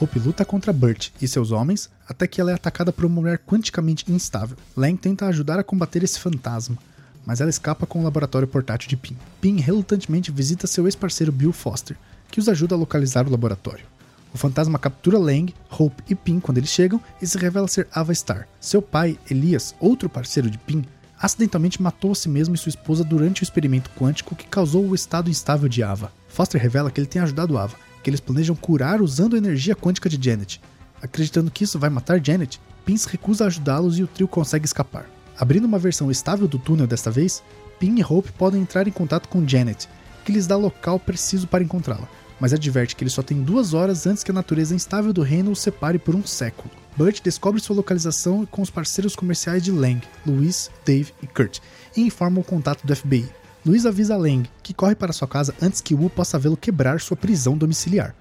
[0.00, 3.38] Hope luta contra Burt e seus homens até que ela é atacada por uma mulher
[3.38, 4.56] quanticamente instável.
[4.76, 6.78] Lang tenta ajudar a combater esse fantasma,
[7.26, 9.16] mas ela escapa com o laboratório portátil de Pym.
[9.40, 11.96] Pym relutantemente visita seu ex-parceiro Bill Foster,
[12.30, 13.84] que os ajuda a localizar o laboratório.
[14.32, 18.14] O fantasma captura Lang, Hope e Pym quando eles chegam e se revela ser Ava
[18.14, 18.46] Star.
[18.60, 20.84] Seu pai, Elias, outro parceiro de Pym,
[21.18, 24.94] acidentalmente matou a si mesmo e sua esposa durante o experimento quântico que causou o
[24.94, 26.12] estado instável de Ava.
[26.28, 30.08] Foster revela que ele tem ajudado Ava, que eles planejam curar usando a energia quântica
[30.08, 30.60] de Janet.
[31.02, 34.64] Acreditando que isso vai matar Janet, Pym se recusa a ajudá-los e o trio consegue
[34.64, 35.06] escapar.
[35.36, 37.42] Abrindo uma versão estável do túnel desta vez,
[37.80, 39.88] Pym e Hope podem entrar em contato com Janet,
[40.24, 42.08] que lhes dá local preciso para encontrá-la
[42.40, 45.50] mas adverte que ele só tem duas horas antes que a natureza instável do reino
[45.50, 46.70] o separe por um século.
[46.96, 51.58] Burt descobre sua localização com os parceiros comerciais de Lang, Louis, Dave e Kurt,
[51.96, 53.28] e informa o contato do FBI.
[53.64, 57.16] Louis avisa Lang, que corre para sua casa antes que Wu possa vê-lo quebrar sua
[57.16, 58.14] prisão domiciliar.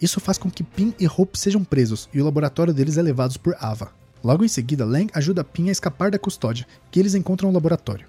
[0.00, 3.38] Isso faz com que Pin e Hope sejam presos e o laboratório deles é levado
[3.38, 3.92] por Ava.
[4.22, 8.06] Logo em seguida, Lang ajuda Pin a escapar da custódia, que eles encontram no laboratório.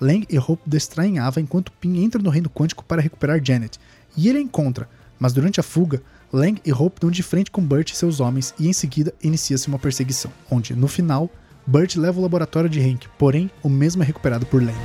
[0.00, 3.78] Lang e Hope distraem Ava enquanto Pin entra no reino quântico para recuperar Janet,
[4.16, 4.88] e ele a encontra,
[5.20, 6.02] mas durante a fuga,
[6.32, 9.68] Lang e Hope dão de frente com Burt e seus homens e em seguida inicia-se
[9.68, 11.28] uma perseguição, onde, no final,
[11.66, 14.78] Burt leva o laboratório de Hank, porém o mesmo é recuperado por Lang.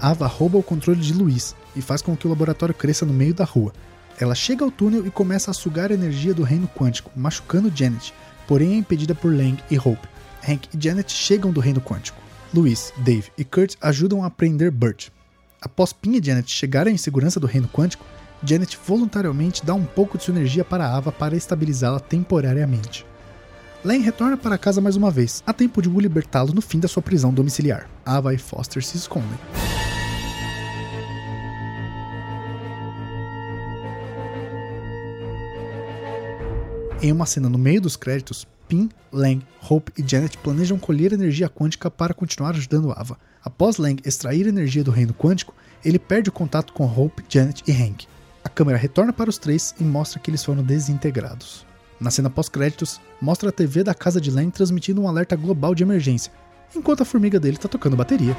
[0.00, 3.32] Ava rouba o controle de Luiz e faz com que o laboratório cresça no meio
[3.32, 3.72] da rua.
[4.20, 8.12] Ela chega ao túnel e começa a sugar a energia do reino quântico, machucando Janet,
[8.46, 10.06] porém é impedida por Lang e Hope.
[10.46, 12.23] Hank e Janet chegam do reino quântico.
[12.54, 15.08] Louis, Dave e Kurt ajudam a prender Burt.
[15.60, 18.06] Após Pin e Janet chegarem em segurança do reino quântico,
[18.44, 23.04] Janet voluntariamente dá um pouco de sua energia para Ava para estabilizá-la temporariamente.
[23.84, 26.86] Lang retorna para casa mais uma vez, a tempo de Wu libertá-lo no fim da
[26.86, 27.88] sua prisão domiciliar.
[28.06, 29.38] Ava e Foster se escondem.
[37.04, 41.50] Em uma cena no meio dos créditos, Pin, Lang, Hope e Janet planejam colher energia
[41.50, 43.18] quântica para continuar ajudando Ava.
[43.44, 47.72] Após Lang extrair energia do reino quântico, ele perde o contato com Hope, Janet e
[47.72, 48.06] Hank.
[48.42, 51.66] A câmera retorna para os três e mostra que eles foram desintegrados.
[52.00, 55.82] Na cena pós-créditos, mostra a TV da casa de Lang transmitindo um alerta global de
[55.82, 56.32] emergência,
[56.74, 58.34] enquanto a formiga dele está tocando bateria.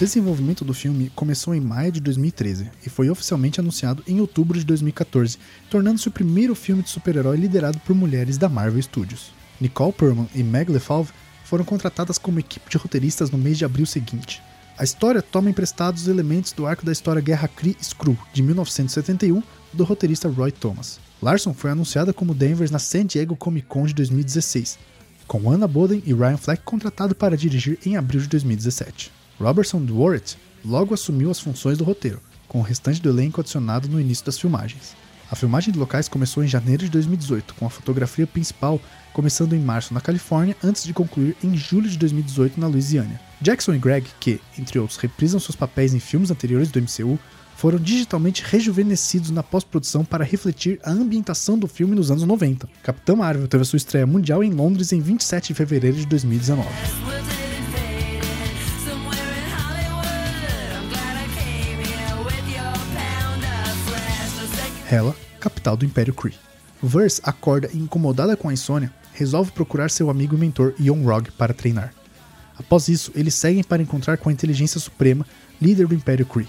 [0.00, 4.64] Desenvolvimento do filme começou em maio de 2013 e foi oficialmente anunciado em outubro de
[4.64, 5.36] 2014,
[5.68, 9.30] tornando-se o primeiro filme de super-herói liderado por mulheres da Marvel Studios.
[9.60, 11.12] Nicole Perman e Meg LeFauve
[11.44, 14.40] foram contratadas como equipe de roteiristas no mês de abril seguinte.
[14.78, 20.30] A história toma emprestados elementos do arco da história Guerra Kree-Skrull, de 1971, do roteirista
[20.30, 20.98] Roy Thomas.
[21.20, 24.78] Larson foi anunciada como Danvers na San Diego Comic Con de 2016,
[25.26, 29.19] com Anna Boden e Ryan Fleck contratado para dirigir em abril de 2017.
[29.40, 33.98] Robertson Dworet logo assumiu as funções do roteiro, com o restante do elenco adicionado no
[33.98, 34.94] início das filmagens.
[35.30, 38.80] A filmagem de locais começou em janeiro de 2018, com a fotografia principal
[39.12, 43.20] começando em março na Califórnia, antes de concluir em julho de 2018 na Louisiana.
[43.40, 47.18] Jackson e Greg, que, entre outros, reprisam seus papéis em filmes anteriores do MCU,
[47.56, 52.68] foram digitalmente rejuvenescidos na pós-produção para refletir a ambientação do filme nos anos 90.
[52.82, 56.68] Capitão Marvel teve sua estreia mundial em Londres em 27 de fevereiro de 2019.
[64.90, 66.34] Hela, capital do Império Kree.
[66.82, 71.54] Verse acorda e, incomodada com a insônia, resolve procurar seu amigo e mentor Young para
[71.54, 71.94] treinar.
[72.58, 75.24] Após isso, eles seguem para encontrar com a Inteligência Suprema,
[75.62, 76.48] líder do Império Kree.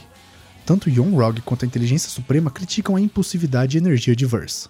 [0.65, 1.15] Tanto Young
[1.45, 4.67] quanto a Inteligência Suprema criticam a impulsividade e energia de Verse.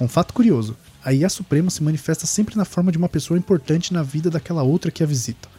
[0.00, 3.92] Um fato curioso, a IA Suprema se manifesta sempre na forma de uma pessoa importante
[3.92, 5.50] na vida daquela outra que a visita.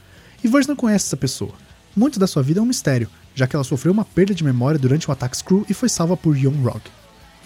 [0.43, 1.54] E Verse não conhece essa pessoa.
[1.95, 4.80] Muito da sua vida é um mistério, já que ela sofreu uma perda de memória
[4.80, 6.64] durante um ataque Screw e foi salva por Young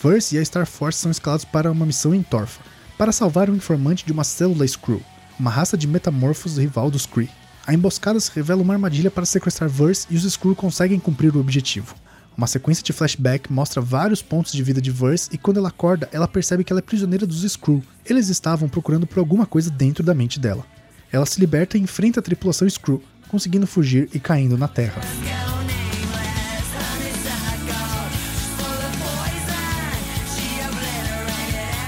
[0.01, 2.61] Verse e a Star Force são escalados para uma missão em Torfa,
[2.97, 5.01] para salvar um informante de uma célula Screw,
[5.39, 7.29] uma raça de metamorfos rival dos Kree.
[7.65, 11.39] A emboscada se revela uma armadilha para sequestrar Verse e os Screw conseguem cumprir o
[11.39, 11.95] objetivo.
[12.37, 16.07] Uma sequência de flashback mostra vários pontos de vida de Verse e quando ela acorda,
[16.11, 17.83] ela percebe que ela é prisioneira dos Screw.
[18.05, 20.63] Eles estavam procurando por alguma coisa dentro da mente dela.
[21.11, 25.01] Ela se liberta e enfrenta a tripulação Screw, conseguindo fugir e caindo na Terra.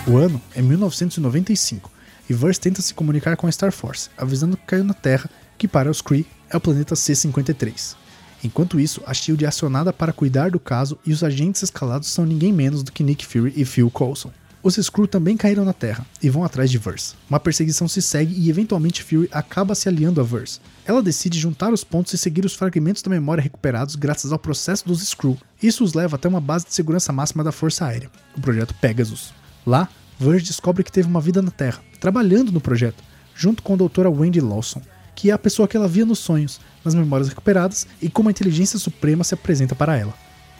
[0.09, 1.91] O ano é 1995
[2.27, 5.67] e Verse tenta se comunicar com a Star Force, avisando que caiu na Terra, que
[5.67, 7.95] para os Kree é o planeta C-53.
[8.43, 12.25] Enquanto isso, a SHIELD é acionada para cuidar do caso e os agentes escalados são
[12.25, 14.31] ninguém menos do que Nick Fury e Phil Coulson.
[14.63, 17.13] Os Skrull também caíram na Terra e vão atrás de Verse.
[17.29, 20.59] Uma perseguição se segue e eventualmente Fury acaba se aliando a Verse.
[20.87, 24.87] Ela decide juntar os pontos e seguir os fragmentos da memória recuperados graças ao processo
[24.87, 25.37] dos Skrull.
[25.61, 29.37] Isso os leva até uma base de segurança máxima da Força Aérea, o projeto Pegasus.
[29.65, 29.87] Lá,
[30.19, 33.01] Verge descobre que teve uma vida na Terra, trabalhando no projeto,
[33.33, 34.81] junto com a doutora Wendy Lawson,
[35.15, 38.31] que é a pessoa que ela via nos sonhos, nas memórias recuperadas e como a
[38.31, 40.13] inteligência suprema se apresenta para ela.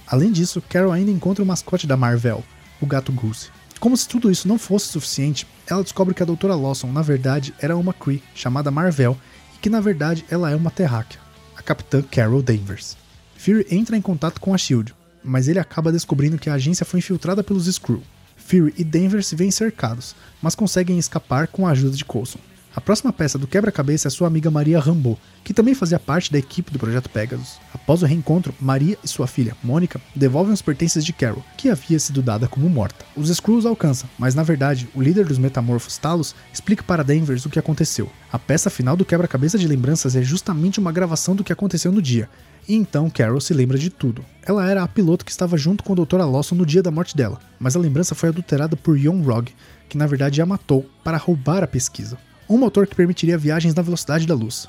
[0.07, 2.41] Além disso, Carol ainda encontra o mascote da Marvel,
[2.82, 3.49] o gato Goose.
[3.82, 7.53] Como se tudo isso não fosse suficiente, ela descobre que a doutora Lawson, na verdade,
[7.60, 9.18] era uma Kree chamada Marvel
[9.55, 11.20] e que na verdade ela é uma terráquea,
[11.55, 12.95] a capitã Carol Danvers.
[13.38, 16.99] Fury entra em contato com a SHIELD, mas ele acaba descobrindo que a agência foi
[16.99, 18.03] infiltrada pelos Skrull.
[18.50, 22.39] Fury e Denver se veem cercados, mas conseguem escapar com a ajuda de Coulson.
[22.76, 26.39] A próxima peça do quebra-cabeça é sua amiga Maria Rambeau, que também fazia parte da
[26.39, 27.60] equipe do projeto Pegasus.
[27.72, 32.00] Após o reencontro, Maria e sua filha, Mônica, devolvem os pertences de Carol, que havia
[32.00, 33.06] sido dada como morta.
[33.16, 37.50] Os Skrulls alcançam, mas na verdade, o líder dos metamorfos, Talos, explica para Danvers o
[37.52, 38.12] que aconteceu.
[38.32, 42.02] A peça final do quebra-cabeça de lembranças é justamente uma gravação do que aconteceu no
[42.02, 42.28] dia,
[42.70, 44.24] e então Carol se lembra de tudo.
[44.43, 46.24] Ela era a piloto que estava junto com a Dra.
[46.24, 49.51] Lawson no dia da morte dela, mas a lembrança foi adulterada por Young Rog,
[49.89, 52.15] que na verdade a matou para roubar a pesquisa.
[52.47, 54.67] Um motor que permitiria viagens na velocidade da luz.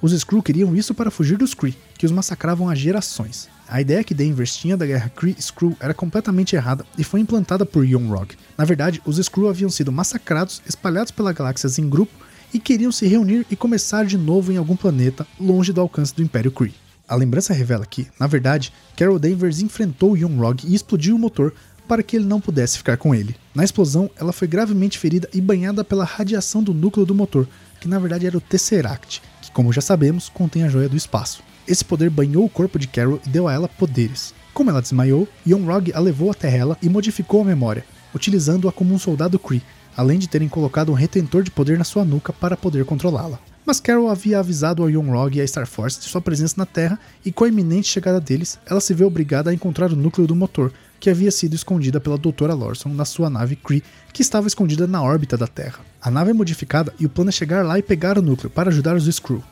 [0.00, 3.48] Os Skrull queriam isso para fugir dos Kree, que os massacravam há gerações.
[3.68, 7.84] A ideia que Danvers tinha da guerra Kree-Skrull era completamente errada e foi implantada por
[7.84, 8.34] Young Rog.
[8.56, 12.12] Na verdade, os Skrull haviam sido massacrados, espalhados pela galáxia em grupo
[12.54, 16.22] e queriam se reunir e começar de novo em algum planeta longe do alcance do
[16.22, 16.83] Império Kree.
[17.06, 21.52] A lembrança revela que, na verdade, Carol Danvers enfrentou Young e explodiu o motor
[21.86, 23.36] para que ele não pudesse ficar com ele.
[23.54, 27.46] Na explosão, ela foi gravemente ferida e banhada pela radiação do núcleo do motor,
[27.78, 31.42] que na verdade era o Tesseract, que, como já sabemos, contém a joia do espaço.
[31.68, 34.32] Esse poder banhou o corpo de Carol e deu a ela poderes.
[34.54, 37.84] Como ela desmaiou, Young a levou até ela e modificou a memória,
[38.14, 39.62] utilizando-a como um soldado Kree,
[39.94, 43.38] além de terem colocado um retentor de poder na sua nuca para poder controlá-la.
[43.66, 46.98] Mas Carol havia avisado ao Young e à Star Force de sua presença na Terra
[47.24, 50.36] e com a iminente chegada deles, ela se vê obrigada a encontrar o núcleo do
[50.36, 54.86] motor, que havia sido escondida pela Doutora Lawson na sua nave Kree, que estava escondida
[54.86, 55.80] na órbita da Terra.
[56.00, 58.68] A nave é modificada e o plano é chegar lá e pegar o núcleo para
[58.68, 59.42] ajudar os Skrull.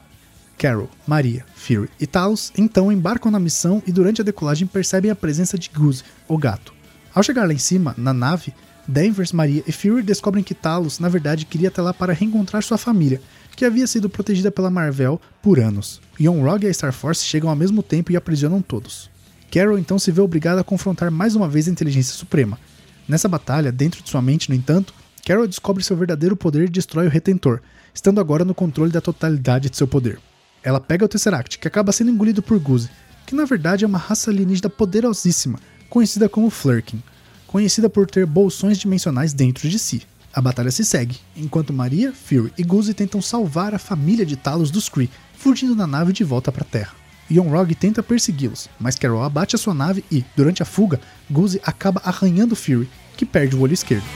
[0.58, 5.16] Carol, Maria, Fury e Talos então embarcam na missão e durante a decolagem percebem a
[5.16, 6.74] presença de Goose, o gato.
[7.14, 8.54] Ao chegar lá em cima, na nave,
[8.86, 12.78] Danvers, Maria e Fury descobrem que Talos, na verdade, queria até lá para reencontrar sua
[12.78, 13.20] família,
[13.56, 16.00] que havia sido protegida pela Marvel por anos.
[16.20, 19.10] Young e a Star Force chegam ao mesmo tempo e aprisionam todos.
[19.50, 22.58] Carol então se vê obrigada a confrontar mais uma vez a Inteligência Suprema.
[23.06, 24.94] Nessa batalha, dentro de sua mente, no entanto,
[25.26, 27.60] Carol descobre seu verdadeiro poder e destrói o Retentor,
[27.94, 30.18] estando agora no controle da totalidade de seu poder.
[30.62, 32.88] Ela pega o Tesseract, que acaba sendo engolido por Guzi,
[33.26, 35.58] que na verdade é uma raça alienígena poderosíssima,
[35.90, 37.02] conhecida como Flurkin,
[37.46, 40.02] conhecida por ter bolsões dimensionais dentro de si.
[40.34, 44.70] A batalha se segue, enquanto Maria, Fury e Guzi tentam salvar a família de Talos
[44.70, 46.94] dos Kree, fugindo na nave de volta para a Terra.
[47.30, 50.98] Young tenta persegui-los, mas Carol abate a sua nave e, durante a fuga,
[51.30, 54.06] Guzi acaba arranhando Fury, que perde o olho esquerdo.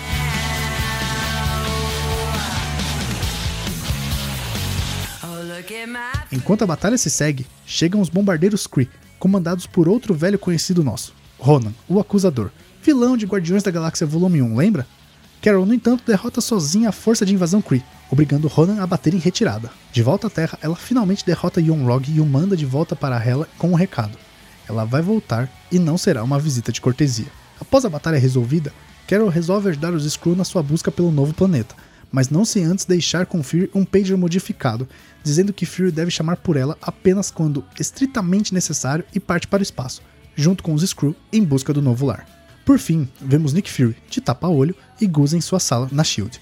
[6.33, 8.89] Enquanto a batalha se segue, chegam os bombardeiros Kree,
[9.19, 12.51] comandados por outro velho conhecido nosso, Ronan, o Acusador,
[12.83, 14.87] vilão de Guardiões da Galáxia Volume 1, lembra?
[15.43, 19.19] Carol, no entanto, derrota sozinha a força de invasão Kree, obrigando Ronan a bater em
[19.19, 19.71] retirada.
[19.93, 23.49] De volta à Terra, ela finalmente derrota Young e o manda de volta para Hela
[23.59, 24.19] com um recado.
[24.69, 27.27] Ela vai voltar e não será uma visita de cortesia.
[27.61, 28.73] Após a batalha resolvida,
[29.07, 31.77] Carol resolve ajudar os Skrull na sua busca pelo novo planeta,
[32.11, 34.89] mas não sem antes deixar com Fury um pager modificado,
[35.23, 39.63] dizendo que Fury deve chamar por ela apenas quando estritamente necessário e parte para o
[39.63, 40.03] espaço,
[40.35, 42.27] junto com os Skrull em busca do novo lar.
[42.65, 46.41] Por fim, vemos Nick Fury, de tapa-olho, e Gus em sua sala na SHIELD.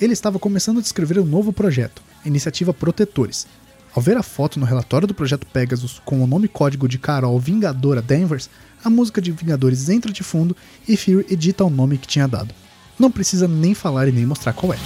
[0.00, 3.46] Ele estava começando a descrever um novo projeto, a iniciativa Protetores.
[3.94, 7.38] Ao ver a foto no relatório do projeto Pegasus com o nome código de Carol
[7.38, 8.50] Vingadora Danvers,
[8.84, 12.54] a música de Vingadores entra de fundo e Fury edita o nome que tinha dado.
[12.98, 14.78] Não precisa nem falar e nem mostrar qual é.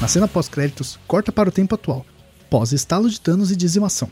[0.00, 2.06] Na cena pós-créditos, corta para o tempo atual,
[2.48, 4.08] pós-estalo de Thanos e dizimação.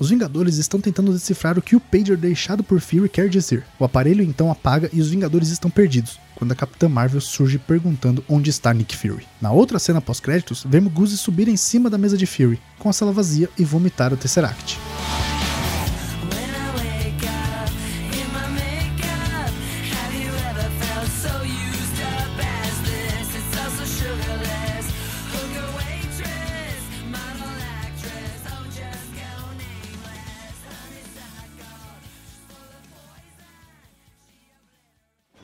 [0.00, 3.66] Os Vingadores estão tentando decifrar o que o pager deixado por Fury quer dizer.
[3.78, 8.24] O aparelho então apaga e os Vingadores estão perdidos, quando a Capitã Marvel surge perguntando
[8.26, 9.26] onde está Nick Fury.
[9.42, 12.94] Na outra cena pós-créditos, vemos Goose subir em cima da mesa de Fury, com a
[12.94, 14.78] sala vazia e vomitar o Tesseract.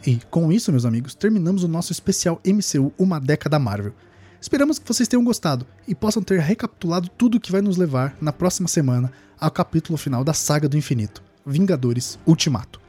[0.06, 3.92] E com isso, meus amigos, terminamos o nosso especial MCU Uma Década Marvel.
[4.40, 8.16] Esperamos que vocês tenham gostado e possam ter recapitulado tudo o que vai nos levar
[8.20, 12.80] na próxima semana ao capítulo final da Saga do Infinito, Vingadores Ultimato.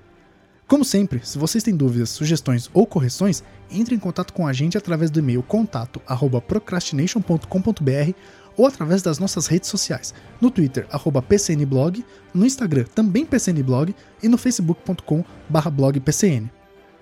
[0.67, 4.77] Como sempre, se vocês têm dúvidas, sugestões ou correções, entre em contato com a gente
[4.77, 8.13] através do e-mail contato@procrastination.com.br
[8.55, 10.87] ou através das nossas redes sociais, no Twitter
[11.27, 16.56] @pcnblog, no Instagram também pcnblog e no facebook.com/blogpcn.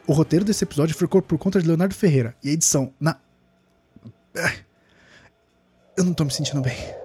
[0.08, 3.18] O roteiro desse episódio ficou por conta de Leonardo Ferreira e a edição na.
[5.98, 7.05] Eu não tô me sentindo bem.